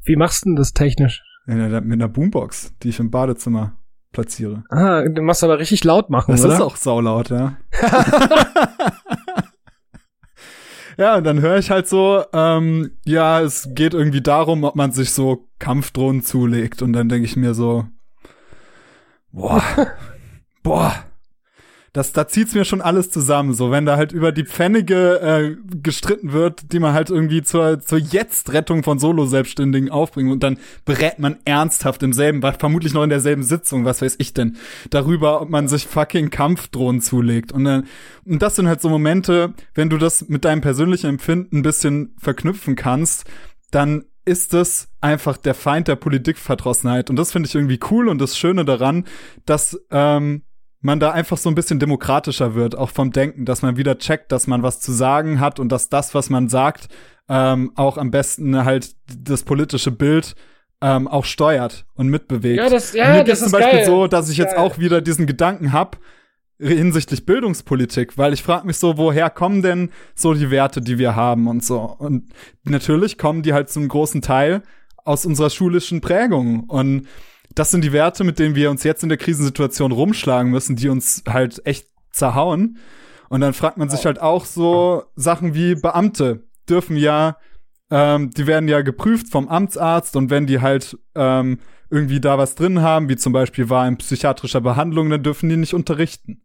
[0.04, 1.22] Wie machst du denn das technisch?
[1.46, 3.78] In der, mit einer Boombox, die ich im Badezimmer
[4.12, 4.64] platziere.
[4.70, 6.54] Ah, du machst aber richtig laut machen, Das oder?
[6.54, 7.56] ist auch saulaut, ja.
[10.98, 14.92] Ja, und dann höre ich halt so, ähm, ja, es geht irgendwie darum, ob man
[14.92, 16.82] sich so Kampfdrohnen zulegt.
[16.82, 17.86] Und dann denke ich mir so,
[19.32, 19.62] boah,
[20.62, 20.92] boah,
[21.92, 23.52] das, da zieht's mir schon alles zusammen.
[23.52, 27.80] So, wenn da halt über die Pfennige äh, gestritten wird, die man halt irgendwie zur,
[27.80, 33.10] zur Jetzt-Rettung von Solo-Selbstständigen aufbringt und dann berät man ernsthaft im selben, vermutlich noch in
[33.10, 34.56] derselben Sitzung, was weiß ich denn,
[34.88, 37.52] darüber, ob man sich fucking Kampfdrohnen zulegt.
[37.52, 37.86] Und, dann,
[38.24, 42.14] und das sind halt so Momente, wenn du das mit deinem persönlichen Empfinden ein bisschen
[42.18, 43.24] verknüpfen kannst,
[43.70, 47.10] dann ist es einfach der Feind der Politikverdrossenheit.
[47.10, 49.04] Und das finde ich irgendwie cool und das Schöne daran,
[49.44, 50.42] dass ähm,
[50.82, 54.32] man da einfach so ein bisschen demokratischer wird, auch vom Denken, dass man wieder checkt,
[54.32, 56.88] dass man was zu sagen hat und dass das, was man sagt,
[57.28, 60.34] ähm, auch am besten halt das politische Bild
[60.82, 62.58] ähm, auch steuert und mitbewegt.
[62.58, 63.86] Ja, das, ja, Mir das zum ist Beispiel geil.
[63.86, 64.64] so, dass ich jetzt Geil.
[64.64, 65.98] auch wieder diesen Gedanken hab
[66.58, 71.16] hinsichtlich Bildungspolitik, weil ich frage mich so, woher kommen denn so die Werte, die wir
[71.16, 71.80] haben und so.
[71.80, 72.32] Und
[72.64, 74.62] natürlich kommen die halt zum großen Teil
[75.04, 76.64] aus unserer schulischen Prägung.
[76.64, 77.08] Und
[77.54, 80.88] das sind die Werte, mit denen wir uns jetzt in der Krisensituation rumschlagen müssen, die
[80.88, 82.78] uns halt echt zerhauen.
[83.28, 87.38] Und dann fragt man sich halt auch so Sachen wie Beamte dürfen ja,
[87.90, 91.58] ähm, die werden ja geprüft vom Amtsarzt und wenn die halt ähm,
[91.90, 95.56] irgendwie da was drin haben, wie zum Beispiel war in psychiatrischer Behandlung, dann dürfen die
[95.56, 96.42] nicht unterrichten.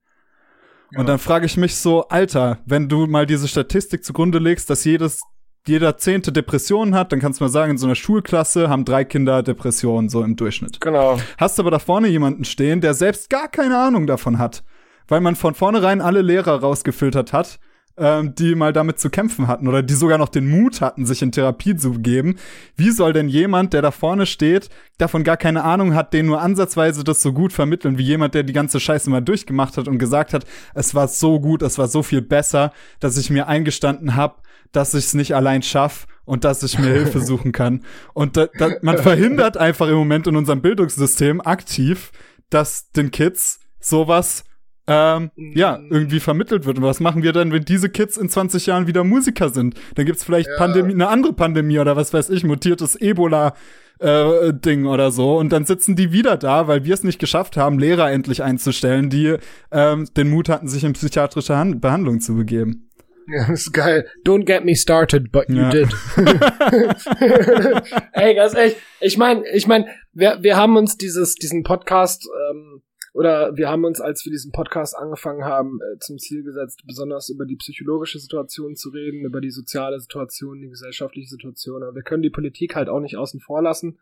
[0.96, 4.86] Und dann frage ich mich so, Alter, wenn du mal diese Statistik zugrunde legst, dass
[4.86, 5.22] jedes
[5.68, 9.04] jeder zehnte Depressionen hat, dann kannst du mal sagen, in so einer Schulklasse haben drei
[9.04, 10.82] Kinder Depressionen so im Durchschnitt.
[10.82, 11.20] Genau.
[11.38, 14.64] Hast aber da vorne jemanden stehen, der selbst gar keine Ahnung davon hat,
[15.08, 17.60] weil man von vornherein alle Lehrer rausgefiltert hat,
[17.98, 21.22] ähm, die mal damit zu kämpfen hatten oder die sogar noch den Mut hatten, sich
[21.22, 22.36] in Therapie zu begeben.
[22.76, 26.42] Wie soll denn jemand, der da vorne steht, davon gar keine Ahnung hat, den nur
[26.42, 29.98] ansatzweise das so gut vermitteln, wie jemand, der die ganze Scheiße mal durchgemacht hat und
[29.98, 30.46] gesagt hat,
[30.76, 34.36] es war so gut, es war so viel besser, dass ich mir eingestanden habe,
[34.72, 37.84] dass ich es nicht allein schaff und dass ich mir Hilfe suchen kann.
[38.14, 42.12] Und da, da, man verhindert einfach im Moment in unserem Bildungssystem aktiv,
[42.50, 44.44] dass den Kids sowas
[44.88, 46.78] ähm, ja, irgendwie vermittelt wird.
[46.78, 49.76] Und was machen wir dann, wenn diese Kids in 20 Jahren wieder Musiker sind?
[49.96, 50.58] Dann gibt's vielleicht Ja.
[50.58, 53.54] Pandemie, eine andere Pandemie oder was weiß ich, mutiertes Ebola.
[54.00, 57.58] Äh, Ding oder so und dann sitzen die wieder da, weil wir es nicht geschafft
[57.58, 59.38] haben, Lehrer endlich einzustellen, die
[59.72, 62.87] ähm, den Mut hatten, sich in psychiatrische Han Behandlung zu begeben.
[63.28, 64.08] Ja, das ist geil.
[64.26, 65.70] Don't get me started, but you Ja.
[65.70, 65.90] did.
[68.14, 68.78] Ey, ganz echt.
[69.02, 72.82] Ich meine, ich meine, wir, wir haben uns dieses, diesen Podcast, ähm,
[73.14, 77.30] oder wir haben uns, als wir diesen Podcast angefangen haben, äh, zum Ziel gesetzt, besonders
[77.30, 81.84] über die psychologische Situation zu reden, über die soziale Situation, die gesellschaftliche Situation.
[81.84, 83.98] Aber wir können die Politik halt auch nicht außen vor lassen.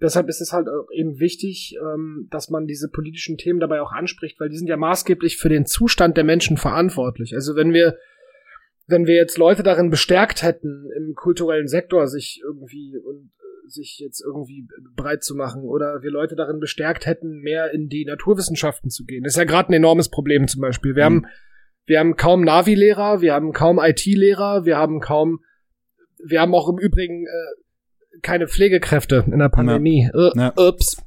[0.00, 4.38] Deshalb ist es halt eben wichtig, ähm, dass man diese politischen Themen dabei auch anspricht,
[4.38, 7.34] weil die sind ja maßgeblich für den Zustand der Menschen verantwortlich.
[7.34, 7.96] Also wenn wir
[8.88, 13.98] wenn wir jetzt Leute darin bestärkt hätten, im kulturellen Sektor sich irgendwie und äh, sich
[14.00, 14.66] jetzt irgendwie
[14.96, 19.22] breit zu machen oder wir Leute darin bestärkt hätten, mehr in die Naturwissenschaften zu gehen.
[19.24, 20.96] Das ist ja gerade ein enormes Problem zum Beispiel.
[20.96, 21.14] Wir Mhm.
[21.24, 21.26] haben
[21.84, 25.40] wir haben kaum Navi-Lehrer, wir haben kaum IT-Lehrer, wir haben kaum
[26.24, 30.10] wir haben auch im Übrigen äh, keine Pflegekräfte in der Pandemie.
[30.12, 30.52] Äh, Ja.
[30.56, 31.00] Ups.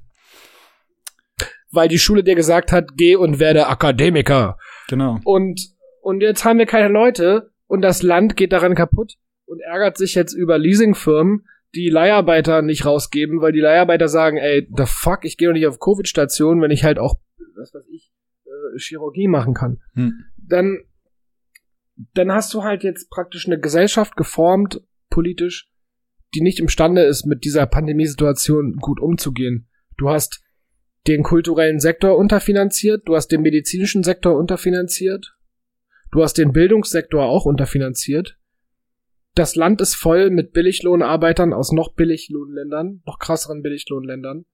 [1.72, 4.58] Weil die Schule dir gesagt hat, geh und werde Akademiker.
[4.90, 5.20] Genau.
[5.24, 5.60] Und,
[6.02, 9.14] und jetzt haben wir keine Leute und das Land geht daran kaputt
[9.46, 14.68] und ärgert sich jetzt über Leasingfirmen, die Leiharbeiter nicht rausgeben, weil die Leiharbeiter sagen, ey,
[14.76, 17.16] the fuck, ich gehe doch nicht auf Covid-Station, wenn ich halt auch,
[17.56, 18.12] was weiß ich,
[18.44, 19.80] äh, Chirurgie machen kann.
[19.94, 20.26] Hm.
[20.36, 20.80] Dann,
[22.14, 25.72] dann hast du halt jetzt praktisch eine Gesellschaft geformt, politisch,
[26.36, 29.70] die nicht imstande ist, mit dieser Pandemiesituation gut umzugehen.
[29.98, 30.44] Du hast
[31.08, 35.38] den kulturellen Sektor unterfinanziert, du hast den medizinischen Sektor unterfinanziert,
[36.12, 38.38] du hast den Bildungssektor auch unterfinanziert.
[39.34, 44.45] Das Land ist voll mit Billiglohnarbeitern aus noch Billiglohnländern, noch krasseren Billiglohnländern.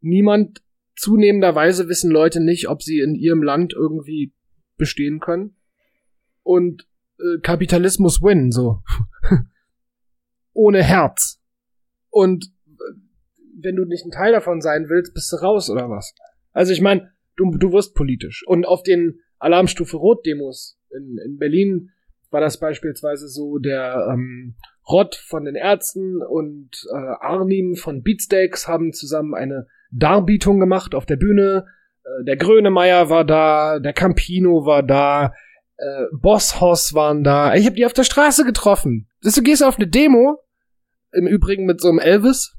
[0.00, 0.62] Niemand,
[0.96, 4.32] zunehmenderweise wissen Leute nicht, ob sie in ihrem Land irgendwie
[4.78, 5.56] bestehen können.
[6.42, 6.88] Und
[7.18, 8.82] äh, Kapitalismus win, so.
[10.52, 11.42] Ohne Herz.
[12.08, 12.92] Und äh,
[13.60, 16.14] wenn du nicht ein Teil davon sein willst, bist du raus oder was?
[16.52, 18.42] Also ich meine, du, du wirst politisch.
[18.46, 21.90] Und auf den Alarmstufe Rot-Demos in, in Berlin
[22.30, 24.56] war das beispielsweise so, der ähm,
[24.88, 31.06] Rott von den Ärzten und äh, Arnim von Beatsteaks haben zusammen eine Darbietung gemacht auf
[31.06, 31.66] der Bühne.
[32.04, 35.32] Äh, der Grönemeyer war da, der Campino war da,
[35.76, 37.54] äh, Boss Hoss waren da.
[37.54, 39.08] Ich habe die auf der Straße getroffen.
[39.22, 40.38] Du gehst auf eine Demo,
[41.12, 42.56] im Übrigen mit so einem Elvis,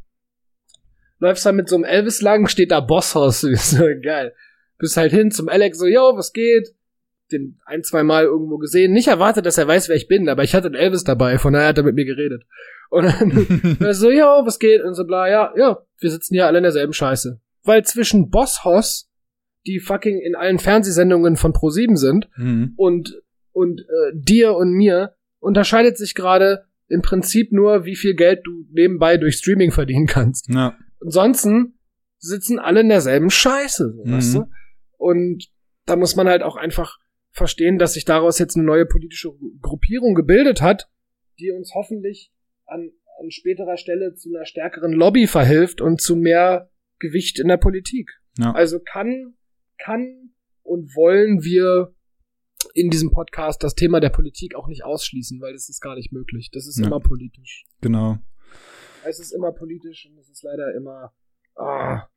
[1.19, 4.33] läufst da mit so einem Elvis lang, steht da Boss Hoss, ist so geil.
[4.79, 6.73] Bist halt hin zum Alex so, yo, was geht?
[7.29, 8.93] den ein, zwei Mal irgendwo gesehen.
[8.93, 11.51] Nicht erwartet, dass er weiß, wer ich bin, aber ich hatte einen Elvis dabei, von
[11.51, 12.43] daher hat er mit mir geredet.
[12.89, 14.81] Und dann so, ja, was geht?
[14.81, 17.41] Und so bla, ja, ja, wir sitzen hier alle in derselben Scheiße.
[17.63, 19.09] Weil zwischen Boss Hoss,
[19.65, 22.71] die fucking in allen Fernsehsendungen von Pro7 sind, Mhm.
[22.77, 23.21] und,
[23.51, 28.63] und äh, dir und mir unterscheidet sich gerade im Prinzip nur, wie viel Geld du
[28.71, 30.47] nebenbei durch Streaming verdienen kannst.
[30.47, 30.77] Ja.
[31.03, 31.77] Ansonsten
[32.19, 34.11] sitzen alle in derselben Scheiße, Mhm.
[34.13, 34.45] weißt du?
[34.97, 35.47] Und
[35.85, 36.97] da muss man halt auch einfach
[37.31, 39.31] verstehen, dass sich daraus jetzt eine neue politische
[39.61, 40.89] Gruppierung gebildet hat,
[41.39, 42.31] die uns hoffentlich
[42.65, 46.69] an, an späterer Stelle zu einer stärkeren Lobby verhilft und zu mehr
[46.99, 48.09] Gewicht in der Politik.
[48.39, 48.53] Ja.
[48.53, 49.35] Also kann,
[49.77, 50.31] kann
[50.63, 51.93] und wollen wir
[52.73, 56.11] in diesem Podcast das Thema der Politik auch nicht ausschließen, weil das ist gar nicht
[56.11, 56.49] möglich.
[56.51, 56.87] Das ist Ja.
[56.87, 57.65] immer politisch.
[57.81, 58.17] Genau.
[59.05, 61.13] Es ist immer politisch und es ist leider immer.
[61.55, 62.07] Ah,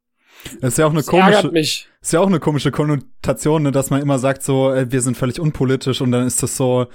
[0.60, 3.72] Das ist ja auch eine es ärgert komische, ist ja auch eine komische Konnotation, ne,
[3.72, 6.86] dass man immer sagt so, äh, wir sind völlig unpolitisch und dann ist das so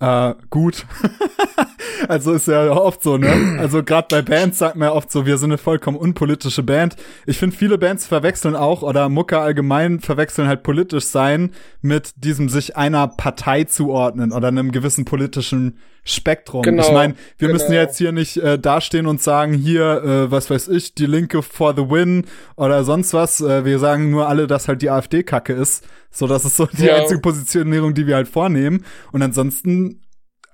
[0.00, 0.86] äh, gut.
[2.06, 3.56] also ist ja oft so, ne?
[3.58, 6.96] Also gerade bei Bands sagt man ja oft so, wir sind eine vollkommen unpolitische Band.
[7.26, 11.50] Ich finde, viele Bands verwechseln auch oder Mucker allgemein verwechseln halt politisch sein
[11.82, 16.62] mit diesem sich einer Partei zuordnen oder einem gewissen politischen Spektrum.
[16.62, 17.60] Genau, ich meine, wir genau.
[17.60, 21.42] müssen jetzt hier nicht äh, dastehen und sagen, hier, äh, was weiß ich, die Linke
[21.42, 22.24] for the win
[22.56, 23.40] oder sonst was.
[23.40, 25.86] Äh, wir sagen nur alle, dass halt die AfD kacke ist.
[26.10, 26.96] So, das ist so die Ja.
[26.96, 28.84] einzige Positionierung, die wir halt vornehmen.
[29.12, 30.00] Und ansonsten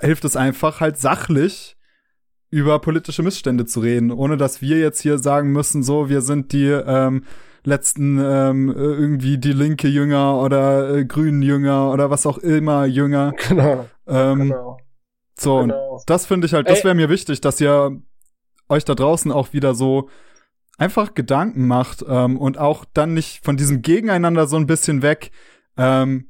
[0.04, 1.76] hilft es einfach halt sachlich
[2.50, 6.52] über politische Missstände zu reden, ohne dass wir jetzt hier sagen müssen, so, wir sind
[6.52, 7.24] die ähm,
[7.64, 12.84] letzten ähm, äh, irgendwie die linke Jünger oder äh, grünen Jünger oder was auch immer
[12.86, 13.32] Jünger.
[13.48, 13.88] Genau.
[14.06, 14.76] Ähm, genau.
[15.36, 16.00] So, und genau.
[16.06, 18.00] das finde ich halt, das wäre mir wichtig, dass ihr
[18.68, 20.08] euch da draußen auch wieder so
[20.78, 25.30] einfach Gedanken macht ähm, und auch dann nicht von diesem Gegeneinander so ein bisschen weg
[25.76, 26.28] ähm,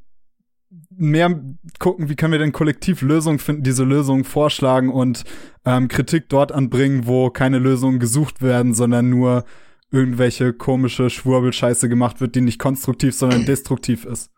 [0.90, 1.42] mehr
[1.78, 5.24] gucken, wie können wir denn kollektiv Lösungen finden, diese Lösungen vorschlagen und
[5.64, 9.44] ähm, Kritik dort anbringen, wo keine Lösungen gesucht werden, sondern nur
[9.90, 14.30] irgendwelche komische Schwurbelscheiße gemacht wird, die nicht konstruktiv, sondern destruktiv ist.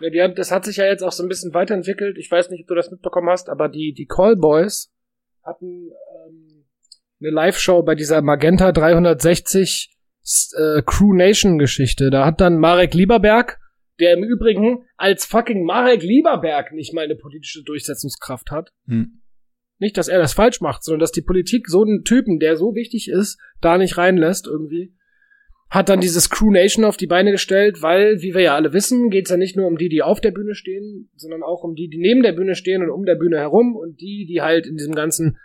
[0.00, 2.18] Ja, das hat sich ja jetzt auch so ein bisschen weiterentwickelt.
[2.18, 4.92] Ich weiß nicht, ob du das mitbekommen hast, aber die, die Callboys
[5.42, 5.90] hatten
[6.26, 6.66] ähm,
[7.20, 9.96] eine Live-Show bei dieser Magenta 360
[10.56, 12.10] äh, Crew Nation Geschichte.
[12.10, 13.58] Da hat dann Marek Lieberberg,
[14.00, 18.70] der im Übrigen als fucking Marek Lieberberg nicht mal eine politische Durchsetzungskraft hat.
[18.86, 19.22] Hm.
[19.78, 22.74] Nicht, dass er das falsch macht, sondern dass die Politik so einen Typen, der so
[22.74, 24.94] wichtig ist, da nicht reinlässt irgendwie.
[25.68, 29.10] Hat dann dieses Crew Nation auf die Beine gestellt, weil, wie wir ja alle wissen,
[29.10, 31.88] geht's ja nicht nur um die, die auf der Bühne stehen, sondern auch um die,
[31.88, 34.76] die neben der Bühne stehen und um der Bühne herum und die, die halt in
[34.76, 35.38] diesem ganzen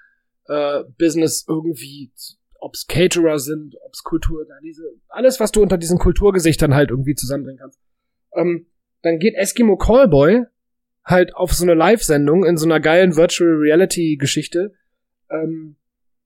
[0.47, 2.12] äh, Business irgendwie,
[2.60, 7.16] ob's Caterer sind, ob's Kultur, na, diese, alles, was du unter diesen Kulturgesichtern halt irgendwie
[7.16, 7.80] zusammenbringen kannst.
[8.36, 8.67] Ähm,
[9.01, 10.43] dann geht Eskimo Callboy
[11.03, 14.73] halt auf so eine Live-Sendung in so einer geilen Virtual Reality Geschichte
[15.29, 15.77] ähm,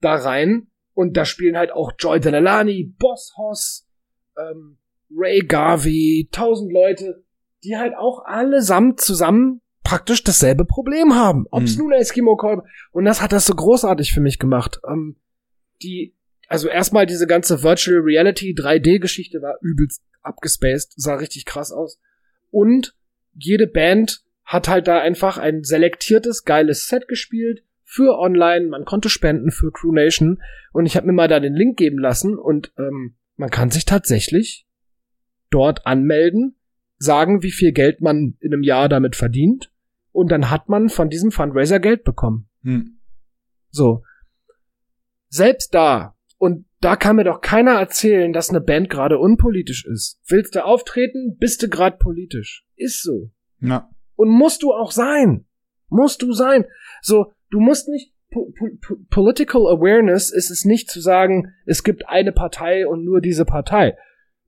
[0.02, 3.88] da rein und da spielen halt auch Joy Delalani, Boss Hoss,
[4.38, 4.78] ähm,
[5.16, 7.24] Ray Garvey, tausend Leute,
[7.64, 11.46] die halt auch allesamt zusammen praktisch dasselbe Problem haben.
[11.52, 11.84] Ob's Mhm.
[11.84, 14.80] nun Eskimo Call und das hat das so großartig für mich gemacht.
[14.88, 15.16] Ähm,
[15.82, 16.15] die,
[16.48, 22.00] also erstmal diese ganze Virtual Reality 3D Geschichte war übelst abgespaced, sah richtig krass aus.
[22.52, 22.96] Und
[23.34, 28.68] jede Band hat halt da einfach ein selektiertes, geiles Set gespielt für online.
[28.68, 30.42] Man konnte spenden für Crew Nation.
[30.72, 33.86] Und ich habe mir mal da den Link geben lassen und ähm, man kann sich
[33.86, 34.68] tatsächlich
[35.50, 36.56] dort anmelden,
[36.98, 39.72] sagen, wie viel Geld man in einem Jahr damit verdient.
[40.12, 42.48] Und dann hat man von diesem Fundraiser Geld bekommen.
[42.64, 43.00] Hm.
[43.70, 44.04] So.
[45.28, 50.20] Selbst da, und da kann mir doch keiner erzählen, dass eine Band gerade unpolitisch ist.
[50.28, 52.66] Willst du auftreten, bist du gerade politisch.
[52.76, 53.32] Ist so.
[53.62, 53.90] Ja.
[54.16, 55.46] Und musst du auch sein.
[55.90, 56.66] Musst du sein.
[57.02, 61.84] So, du musst nicht, po po po- political awareness ist es nicht zu sagen, es
[61.84, 63.98] gibt eine Partei und nur diese Partei.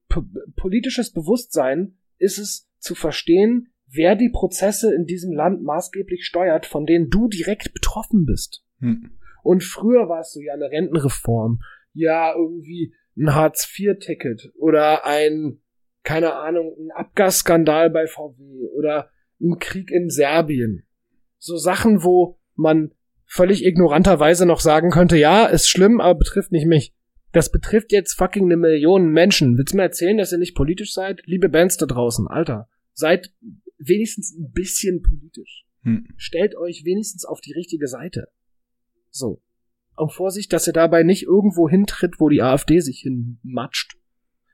[0.09, 0.23] Po
[0.55, 6.85] politisches Bewusstsein ist es zu verstehen, wer die Prozesse in diesem Land maßgeblich steuert, von
[6.85, 8.63] denen du direkt betroffen bist.
[8.79, 9.11] Hm.
[9.43, 11.59] Und früher war es so ja eine Rentenreform,
[11.99, 15.59] ja irgendwie ein Hartz-IV-Ticket oder ein,
[16.03, 19.09] keine Ahnung, ein Abgasskandal bei VW oder
[19.41, 20.85] ein Krieg in Serbien.
[21.37, 22.91] So Sachen, wo man
[23.25, 26.93] völlig ignoranterweise noch sagen könnte, ja, ist schlimm, aber betrifft nicht mich.
[27.33, 29.57] Das betrifft jetzt fucking eine Million Menschen.
[29.57, 31.21] Willst du mir erzählen, dass ihr nicht politisch seid?
[31.25, 33.33] Liebe Bands da draußen, Alter, seid
[33.77, 36.05] wenigstens ein bisschen politisch Hm.
[36.17, 38.27] stellt euch wenigstens auf die richtige Seite.
[39.09, 39.41] So.
[39.97, 43.97] Und Vorsicht, dass ihr dabei nicht irgendwo hintritt, wo die AfD sich hinmatscht.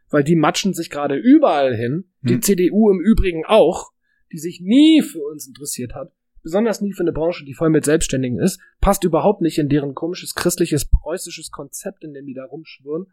[0.09, 2.05] Weil die matschen sich gerade überall hin.
[2.21, 2.41] Die Hm.
[2.41, 3.91] CDU im Übrigen auch.
[4.31, 7.85] die sich nie für uns interessiert hat, besonders nie für eine Branche, die voll mit
[7.85, 12.43] Selbstständigen ist, passt überhaupt nicht in deren komisches christliches preußisches Konzept, in dem die da
[12.45, 13.05] rumschwören.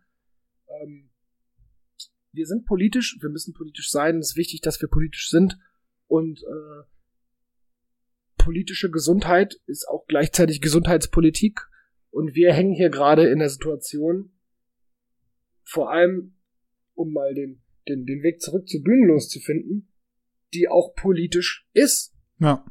[0.83, 1.11] Ähm,
[2.33, 5.59] wir sind politisch, wir müssen politisch sein, es ist wichtig, dass wir politisch sind
[6.07, 6.85] und äh,
[8.39, 11.68] politische Gesundheit ist auch gleichzeitig Gesundheitspolitik
[12.11, 14.33] und wir hängen hier gerade in der Situation,
[15.63, 16.37] vor allem
[16.95, 19.89] um mal den, den, den Weg zurück zu Bühnenlos zu finden,
[20.53, 22.15] die auch politisch ist.
[22.39, 22.65] Ja.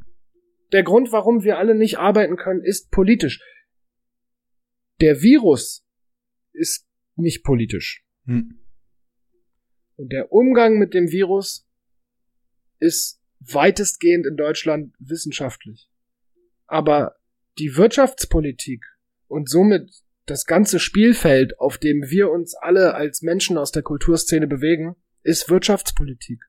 [0.71, 3.41] Der Grund, warum wir alle nicht arbeiten können, ist politisch.
[5.01, 5.85] Der Virus
[6.51, 8.05] ist nicht politisch.
[8.25, 8.59] Hm.
[9.95, 11.67] Und der Umgang mit dem Virus
[12.79, 15.89] ist weitestgehend in Deutschland wissenschaftlich.
[16.67, 17.15] Aber
[17.57, 18.85] die Wirtschaftspolitik
[19.29, 19.89] und somit
[20.25, 25.49] das ganze Spielfeld, auf dem wir uns alle als Menschen aus der Kulturszene bewegen, ist
[25.49, 26.41] Wirtschaftspolitik.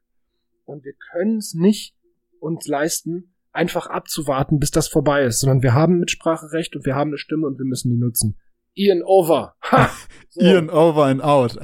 [0.65, 1.95] Und wir können es nicht
[2.41, 7.11] uns leisten, einfach abzuwarten, bis das vorbei ist, sondern wir haben Mitspracherecht und wir haben
[7.11, 8.39] eine Stimme und wir müssen die nutzen.
[8.75, 9.57] Ian over.
[9.71, 9.91] Ha!
[10.33, 10.43] So.
[10.43, 11.59] Ian over and out.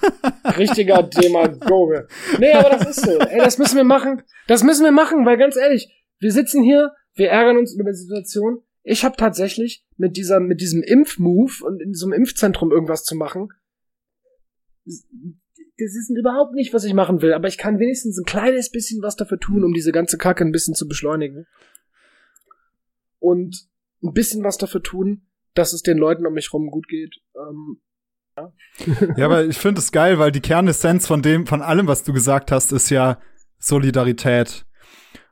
[0.58, 2.06] Richtiger Demagoge.
[2.38, 3.18] Nee, aber das ist so.
[3.18, 4.22] Ey, das müssen wir machen.
[4.46, 7.96] Das müssen wir machen, weil ganz ehrlich, wir sitzen hier, wir ärgern uns über die
[7.96, 8.62] Situation.
[8.82, 13.14] Ich habe tatsächlich mit dieser, mit diesem Impfmove und in so einem Impfzentrum irgendwas zu
[13.14, 13.48] machen.
[14.84, 19.02] Das ist überhaupt nicht, was ich machen will, aber ich kann wenigstens ein kleines bisschen
[19.02, 21.46] was dafür tun, um diese ganze Kacke ein bisschen zu beschleunigen.
[23.18, 23.68] Und
[24.02, 27.16] ein bisschen was dafür tun, dass es den Leuten um mich rum gut geht.
[27.36, 27.80] Ähm,
[28.36, 28.52] ja.
[29.16, 32.12] ja, aber ich finde es geil, weil die Kernessenz von dem, von allem, was du
[32.12, 33.20] gesagt hast, ist ja
[33.58, 34.64] Solidarität.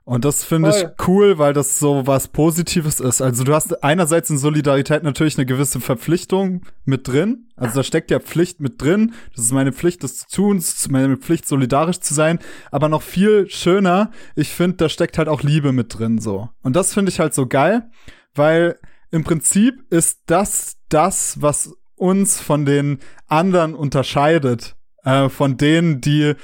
[0.09, 3.21] Und das finde ich cool, weil das so was Positives ist.
[3.21, 7.51] Also du hast einerseits in Solidarität natürlich eine gewisse Verpflichtung mit drin.
[7.57, 9.13] Also da steckt ja Pflicht mit drin.
[9.37, 12.39] Das ist meine Pflicht, das zu tun, meine Pflicht, solidarisch zu sein.
[12.71, 16.49] Aber noch viel schöner, ich finde, da steckt halt auch Liebe mit drin, so.
[16.63, 17.91] Und das finde ich halt so geil,
[18.35, 18.79] weil
[19.11, 24.75] im Prinzip ist das das, was uns von den anderen unterscheidet.
[25.05, 26.35] Äh, von denen, die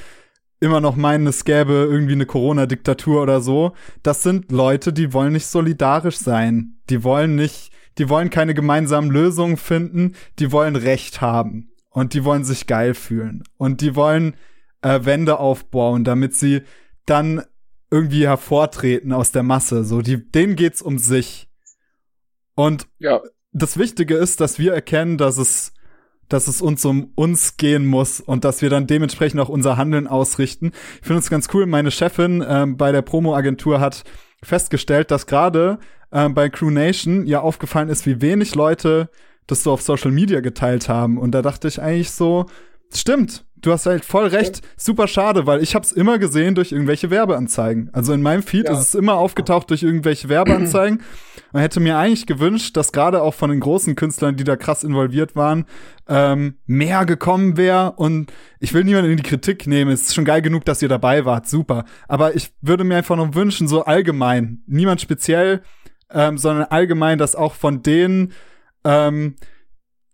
[0.65, 3.73] immer noch meinen, es gäbe irgendwie eine Corona-Diktatur oder so.
[4.03, 6.79] Das sind Leute, die wollen nicht solidarisch sein.
[6.91, 10.15] Die wollen nicht, die wollen keine gemeinsamen Lösungen finden.
[10.39, 11.71] Die wollen Recht haben.
[11.91, 13.45] Und die wollen sich geil fühlen.
[13.57, 14.35] Und die wollen
[14.83, 16.63] äh, Wände aufbauen, damit sie
[17.07, 17.43] dann
[17.91, 19.85] irgendwie hervortreten aus der Masse.
[19.85, 21.49] So, die, denen geht's um sich.
[22.55, 23.21] Und ja.
[23.53, 25.73] das Wichtige ist, dass wir erkennen, dass es,
[26.29, 30.07] dass es uns um uns gehen muss und dass wir dann dementsprechend auch unser Handeln
[30.07, 30.73] ausrichten.
[31.01, 31.67] Ich finde es ganz cool.
[31.67, 34.05] Meine Chefin ähm, bei der Promo-Agentur hat
[34.43, 35.79] festgestellt, dass gerade
[36.13, 39.09] ähm, bei Crew Nation ja aufgefallen ist, wie wenig Leute
[39.47, 41.19] das so auf Social Media geteilt haben.
[41.19, 42.47] Und da dachte ich eigentlich so,
[42.93, 44.61] stimmt, du hast halt voll recht.
[44.77, 47.91] Super schade, weil ich habe es immer gesehen durch irgendwelche Werbeanzeigen.
[47.93, 48.73] Also in meinem Feed ja.
[48.73, 51.03] ist es immer aufgetaucht durch irgendwelche Werbeanzeigen.
[51.53, 54.85] Man hätte mir eigentlich gewünscht, dass gerade auch von den großen Künstlern, die da krass
[54.85, 55.67] involviert waren,
[56.09, 57.93] ähm, mehr gekommen wäre.
[57.93, 59.91] Und ich will niemanden in die Kritik nehmen.
[59.91, 61.49] Es ist schon geil genug, dass ihr dabei wart.
[61.49, 61.85] Super.
[62.09, 65.63] Aber ich würde mir einfach noch wünschen, so allgemein, niemand speziell,
[66.11, 68.33] ähm, sondern allgemein, dass auch von denen
[68.85, 69.37] ähm,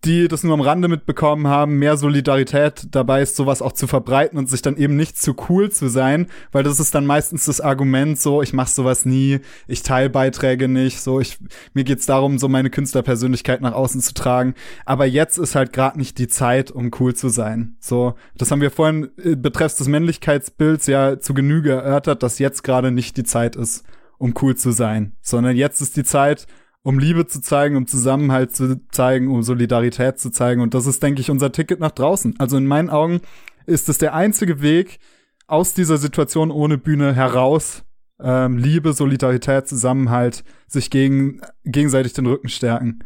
[0.05, 4.39] die das nur am Rande mitbekommen haben, mehr Solidarität dabei ist, sowas auch zu verbreiten
[4.39, 7.61] und sich dann eben nicht zu cool zu sein, weil das ist dann meistens das
[7.61, 11.39] Argument so, ich mach sowas nie, ich teile Beiträge nicht, so ich
[11.75, 14.55] mir geht's darum, so meine Künstlerpersönlichkeit nach außen zu tragen,
[14.87, 17.77] aber jetzt ist halt gerade nicht die Zeit, um cool zu sein.
[17.79, 22.65] So, das haben wir vorhin äh, betreffs des Männlichkeitsbilds ja zu Genüge erörtert, dass jetzt
[22.65, 23.85] gerade nicht die Zeit ist,
[24.17, 26.47] um cool zu sein, sondern jetzt ist die Zeit,
[26.83, 30.61] um Liebe zu zeigen, um Zusammenhalt zu zeigen, um Solidarität zu zeigen.
[30.61, 32.37] Und das ist, denke ich, unser Ticket nach draußen.
[32.39, 33.21] Also in meinen Augen
[33.67, 34.99] ist es der einzige Weg
[35.47, 37.83] aus dieser Situation ohne Bühne heraus.
[38.23, 43.05] Ähm, Liebe, Solidarität, Zusammenhalt, sich gegen, gegenseitig den Rücken stärken.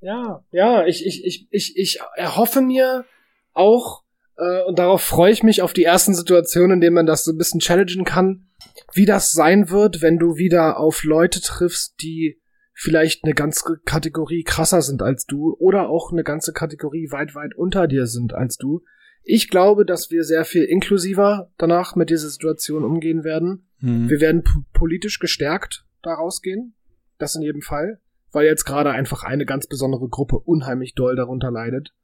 [0.00, 3.04] Ja, ja, ich, ich, ich, ich, ich erhoffe mir
[3.52, 4.02] auch,
[4.36, 7.32] äh, und darauf freue ich mich auf die ersten Situationen, in denen man das so
[7.32, 8.48] ein bisschen challengen kann,
[8.92, 12.40] wie das sein wird, wenn du wieder auf Leute triffst, die
[12.78, 17.54] vielleicht eine ganze Kategorie krasser sind als du oder auch eine ganze Kategorie weit, weit
[17.54, 18.84] unter dir sind als du.
[19.22, 23.66] Ich glaube, dass wir sehr viel inklusiver danach mit dieser Situation umgehen werden.
[23.80, 24.10] Mhm.
[24.10, 26.74] Wir werden politisch gestärkt daraus gehen.
[27.16, 27.98] Das in jedem Fall.
[28.30, 31.94] Weil jetzt gerade einfach eine ganz besondere Gruppe unheimlich doll darunter leidet.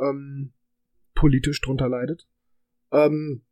[0.00, 0.52] Ähm,
[1.16, 2.28] politisch drunter leidet.
[2.92, 3.44] Ähm,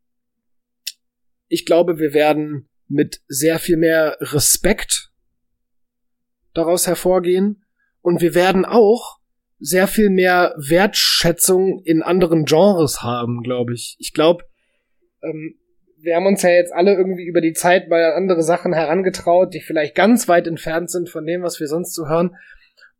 [1.49, 5.12] ich glaube, wir werden mit sehr viel mehr Respekt
[6.55, 7.65] daraus hervorgehen.
[8.01, 9.19] Und wir werden auch
[9.59, 13.97] sehr viel mehr Wertschätzung in anderen Genres haben, glaube ich.
[14.01, 14.45] Ich glaube,
[15.23, 15.55] ähm,
[15.99, 19.55] wir haben uns ja jetzt alle irgendwie über die Zeit mal an andere Sachen herangetraut,
[19.55, 22.35] die vielleicht ganz weit entfernt sind von dem, was wir sonst so hören.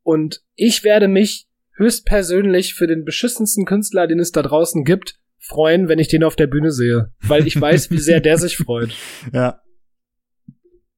[0.03, 5.89] Und ich werde mich höchstpersönlich für den beschissensten Künstler, den es da draußen gibt, freuen,
[5.89, 7.13] wenn ich den auf der Bühne sehe.
[7.23, 8.91] Weil ich weiß, wie sehr der sich freut.
[9.33, 9.62] Ja.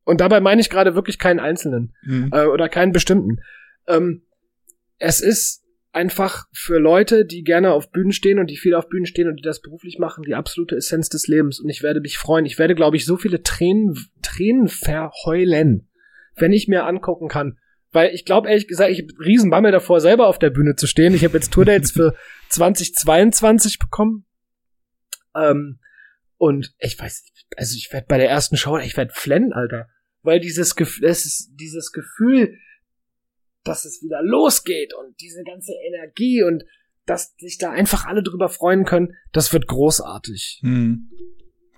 [0.04, 2.30] Und dabei meine ich gerade wirklich keinen Einzelnen Mhm.
[2.32, 3.40] äh, oder keinen bestimmten.
[3.88, 4.22] Ähm,
[4.98, 9.06] es ist einfach für Leute, die gerne auf Bühnen stehen und die viel auf Bühnen
[9.06, 11.60] stehen und die das beruflich machen, die absolute Essenz des Lebens.
[11.60, 12.46] Und ich werde mich freuen.
[12.46, 15.88] Ich werde, glaube ich, so viele Tränen, Tränen verheulen,
[16.36, 17.58] wenn ich mir angucken kann.
[17.92, 21.14] Weil ich glaube, ehrlich gesagt, ich habe Riesenbammel davor, selber auf der Bühne zu stehen.
[21.14, 22.14] Ich habe jetzt Tourdates für
[22.48, 24.26] 2022 bekommen.
[25.36, 25.78] Ähm,
[26.36, 27.24] und ich weiß,
[27.56, 29.88] also ich werde bei der ersten Show, ich werde flennen, Alter.
[30.24, 32.58] Weil dieses Gefühl, es ist dieses Gefühl,
[33.62, 36.64] dass es wieder losgeht und diese ganze Energie und
[37.06, 40.60] dass sich da einfach alle drüber freuen können, das wird großartig.
[40.62, 41.10] Mhm.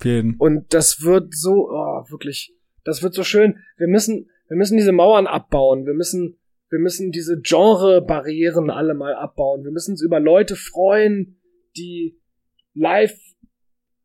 [0.02, 0.36] Jeden.
[0.36, 3.58] Und das wird so, oh, wirklich, das wird so schön.
[3.76, 5.84] Wir müssen, wir müssen diese Mauern abbauen.
[5.84, 6.38] Wir müssen,
[6.68, 9.64] wir müssen diese Genre-Barrieren alle mal abbauen.
[9.64, 11.40] Wir müssen uns über Leute freuen,
[11.76, 12.20] die
[12.74, 13.18] live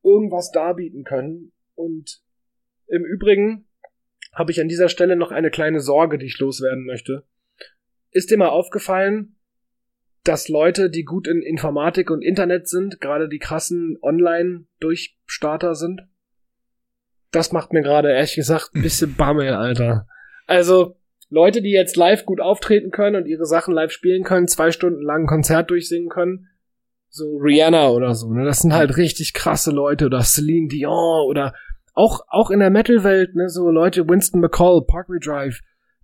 [0.04, 1.52] irgendwas darbieten können.
[1.76, 2.24] Und
[2.88, 3.68] im Übrigen
[4.34, 7.24] habe ich an dieser Stelle noch eine kleine Sorge, die ich loswerden möchte.
[8.12, 9.36] Ist dir mal aufgefallen,
[10.24, 16.02] dass Leute, die gut in Informatik und Internet sind, gerade die krassen Online-Durchstarter sind?
[17.32, 20.08] Das macht mir gerade ehrlich gesagt ein bisschen Bammel, Alter.
[20.48, 20.98] Also,
[21.30, 25.02] Leute, die jetzt live gut auftreten können und ihre Sachen live spielen können, zwei Stunden
[25.02, 26.50] lang ein Konzert durchsingen können,
[27.10, 28.46] so Rihanna oder so, ne?
[28.46, 31.54] Das sind halt richtig krasse Leute oder Celine Dion oder
[31.94, 35.60] auch, auch in der Metal-Welt, ne, so Leute, Winston McCall, Parkway Drive,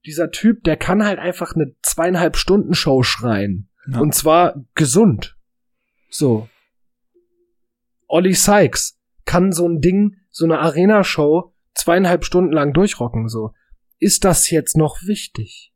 [0.06, 3.70] dieser Typ, der kann halt einfach eine zweieinhalb Stunden Show schreien.
[3.92, 4.00] Ja.
[4.00, 5.38] Und zwar gesund.
[6.10, 6.48] So.
[8.08, 13.54] Ollie Sykes kann so ein Ding, so eine Arena-Show zweieinhalb Stunden lang durchrocken, so.
[14.00, 15.74] Ist das jetzt noch wichtig?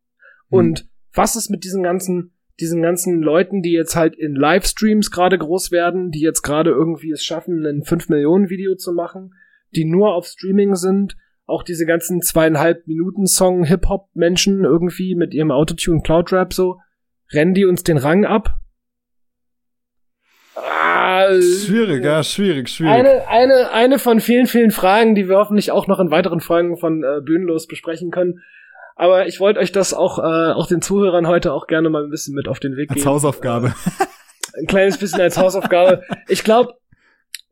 [0.49, 0.57] Hm.
[0.57, 5.37] Und was ist mit diesen ganzen, diesen ganzen Leuten, die jetzt halt in Livestreams gerade
[5.37, 9.33] groß werden, die jetzt gerade irgendwie es schaffen, ein 5 Millionen Video zu machen,
[9.75, 11.15] die nur auf Streaming sind,
[11.45, 16.79] auch diese ganzen zweieinhalb Minuten Song Hip-Hop Menschen irgendwie mit ihrem Autotune Cloud Rap so,
[17.33, 18.55] rennen die uns den Rang ab?
[20.55, 22.93] Ah, Schwierig, ja, schwierig, schwierig.
[22.93, 26.77] eine, eine, eine von vielen, vielen Fragen, die wir hoffentlich auch noch in weiteren Folgen
[26.77, 28.39] von äh, Bühnenlos besprechen können.
[28.95, 32.09] Aber ich wollte euch das auch, äh, auch den Zuhörern heute auch gerne mal ein
[32.09, 33.09] bisschen mit auf den Weg Als geben.
[33.09, 33.73] Hausaufgabe.
[34.59, 36.03] Ein kleines bisschen als Hausaufgabe.
[36.27, 36.73] Ich glaube,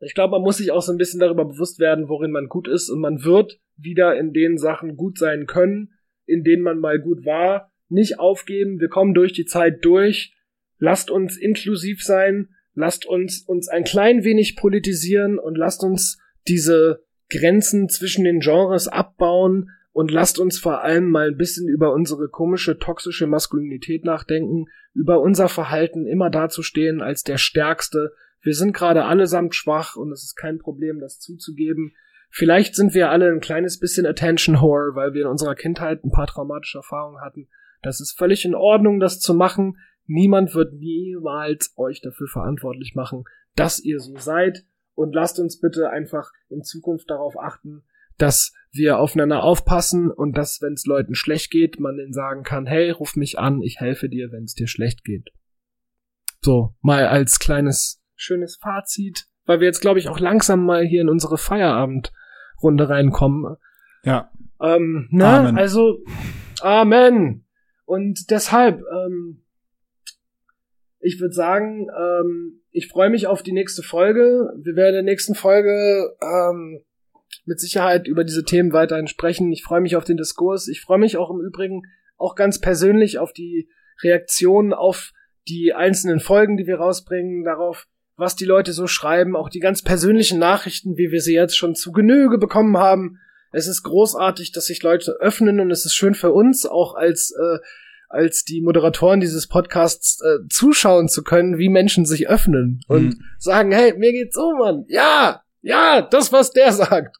[0.00, 2.68] ich glaube, man muss sich auch so ein bisschen darüber bewusst werden, worin man gut
[2.68, 5.92] ist und man wird wieder in den Sachen gut sein können,
[6.26, 7.70] in denen man mal gut war.
[7.88, 10.34] Nicht aufgeben, wir kommen durch die Zeit durch.
[10.78, 17.04] Lasst uns inklusiv sein, lasst uns uns ein klein wenig politisieren und lasst uns diese
[17.28, 22.28] Grenzen zwischen den Genres abbauen und lasst uns vor allem mal ein bisschen über unsere
[22.28, 28.12] komische toxische Maskulinität nachdenken, über unser Verhalten immer dazustehen als der Stärkste.
[28.42, 31.94] Wir sind gerade allesamt schwach und es ist kein Problem, das zuzugeben.
[32.30, 36.12] Vielleicht sind wir alle ein kleines bisschen Attention Whore, weil wir in unserer Kindheit ein
[36.12, 37.48] paar traumatische Erfahrungen hatten.
[37.82, 39.78] Das ist völlig in Ordnung, das zu machen.
[40.06, 43.24] Niemand wird niemals euch dafür verantwortlich machen,
[43.56, 44.64] dass ihr so seid.
[44.94, 47.84] Und lasst uns bitte einfach in Zukunft darauf achten,
[48.18, 52.66] dass wir aufeinander aufpassen und dass, wenn es Leuten schlecht geht, man denen sagen kann,
[52.66, 55.30] hey, ruf mich an, ich helfe dir, wenn es dir schlecht geht.
[56.42, 61.00] So, mal als kleines, schönes Fazit, weil wir jetzt, glaube ich, auch langsam mal hier
[61.00, 63.56] in unsere Feierabendrunde reinkommen.
[64.04, 64.30] Ja.
[64.60, 65.26] Ähm, ne?
[65.26, 65.58] Amen.
[65.58, 66.02] Also,
[66.60, 67.46] Amen.
[67.84, 69.42] Und deshalb, ähm,
[71.00, 74.52] ich würde sagen, ähm, ich freue mich auf die nächste Folge.
[74.62, 76.84] Wir werden in der nächsten Folge ähm,
[77.46, 79.50] mit Sicherheit über diese Themen weiterhin sprechen.
[79.52, 80.68] Ich freue mich auf den Diskurs.
[80.68, 81.82] Ich freue mich auch im Übrigen
[82.16, 83.70] auch ganz persönlich auf die
[84.02, 85.12] Reaktionen auf
[85.48, 87.86] die einzelnen Folgen, die wir rausbringen, darauf,
[88.20, 91.74] was die Leute so schreiben, auch die ganz persönlichen Nachrichten, wie wir sie jetzt schon
[91.74, 93.18] zu Genüge bekommen haben.
[93.52, 97.32] Es ist großartig, dass sich Leute öffnen und es ist schön für uns, auch als,
[97.32, 97.58] äh,
[98.08, 103.20] als die Moderatoren dieses Podcasts äh, zuschauen zu können, wie Menschen sich öffnen und Mhm.
[103.38, 104.84] sagen, hey, mir geht's so, Mann.
[104.88, 107.16] Ja, ja, das, was der sagt.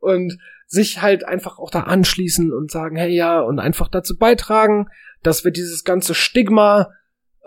[0.00, 4.88] Und sich halt einfach auch da anschließen und sagen, hey, ja, und einfach dazu beitragen,
[5.22, 6.90] dass wir dieses ganze Stigma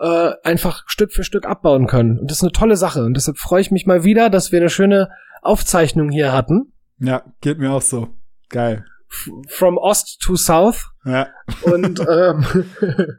[0.02, 2.18] äh, einfach Stück für Stück abbauen können.
[2.18, 3.04] Und das ist eine tolle Sache.
[3.04, 5.08] Und deshalb freue ich mich mal wieder, dass wir eine schöne
[5.42, 6.72] Aufzeichnung hier hatten.
[6.98, 8.08] Ja, geht mir auch so.
[8.48, 8.84] Geil.
[9.08, 10.90] F from Ost to South.
[11.04, 11.28] Ja.
[11.62, 12.44] Und, ähm,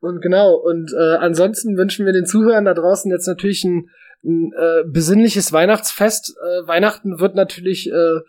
[0.00, 3.90] und genau, und äh, ansonsten wünschen wir den Zuhörern da draußen jetzt natürlich einen,
[4.24, 6.34] ein äh, besinnliches Weihnachtsfest.
[6.38, 8.20] Äh, Weihnachten wird natürlich äh,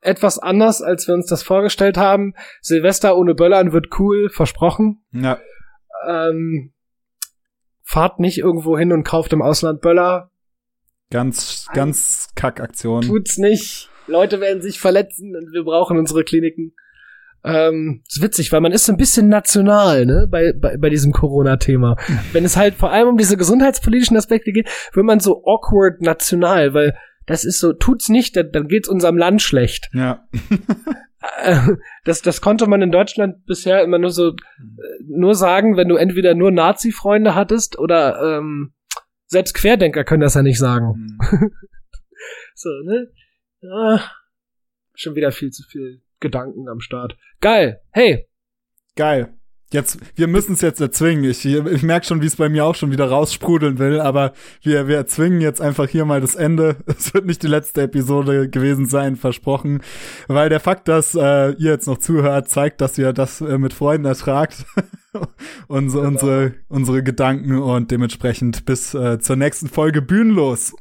[0.00, 2.34] etwas anders, als wir uns das vorgestellt haben.
[2.60, 5.02] Silvester ohne Böllern wird cool, versprochen.
[5.12, 5.38] Ja.
[6.06, 6.72] Ähm,
[7.90, 10.30] fahrt nicht irgendwo hin und kauft im Ausland Böller.
[11.10, 13.02] Ganz, ganz Kackaktion.
[13.02, 13.90] Tut's nicht.
[14.06, 16.72] Leute werden sich verletzen und wir brauchen unsere Kliniken.
[17.42, 21.10] Ähm, ist witzig, weil man ist so ein bisschen national, ne, bei, bei, bei diesem
[21.10, 21.96] Corona-Thema.
[22.32, 26.74] Wenn es halt vor allem um diese gesundheitspolitischen Aspekte geht, wird man so awkward national,
[26.74, 29.90] weil das ist so, tut's nicht, dann, dann geht's unserem Land schlecht.
[29.92, 30.26] Ja.
[31.42, 34.34] Äh, das, das konnte man in Deutschland bisher immer nur so, äh,
[35.06, 38.72] nur sagen, wenn du entweder nur Nazi-Freunde hattest oder, ähm,
[39.26, 41.18] selbst Querdenker können das ja nicht sagen.
[42.54, 43.10] So, ne?
[43.72, 44.02] Ah,
[44.94, 47.16] schon wieder viel zu viel Gedanken am Start.
[47.40, 47.80] Geil.
[47.90, 48.30] Hey,
[48.96, 49.32] Geil.
[49.72, 51.30] Jetzt, wir müssen es jetzt erzwingen.
[51.30, 54.88] Ich, ich merke schon, wie es bei mir auch schon wieder raussprudeln will, aber wir,
[54.88, 56.76] wir erzwingen jetzt einfach hier mal das Ende.
[56.86, 59.80] Es wird nicht die letzte Episode gewesen sein, versprochen.
[60.26, 63.72] Weil der Fakt, dass äh, ihr jetzt noch zuhört, zeigt, dass ihr das äh, mit
[63.72, 64.66] Freunden ertragt.
[65.68, 70.74] unsere, unsere, unsere Gedanken und dementsprechend bis äh, zur nächsten Folge bühnenlos.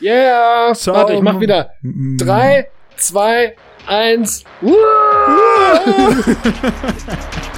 [0.00, 0.72] yeah.
[0.74, 0.94] Ciao.
[0.94, 1.72] Warte, ich mach wieder.
[1.82, 2.18] Mm.
[2.18, 3.56] Drei, zwei,
[3.86, 4.44] eins.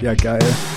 [0.00, 0.73] Ja, geil.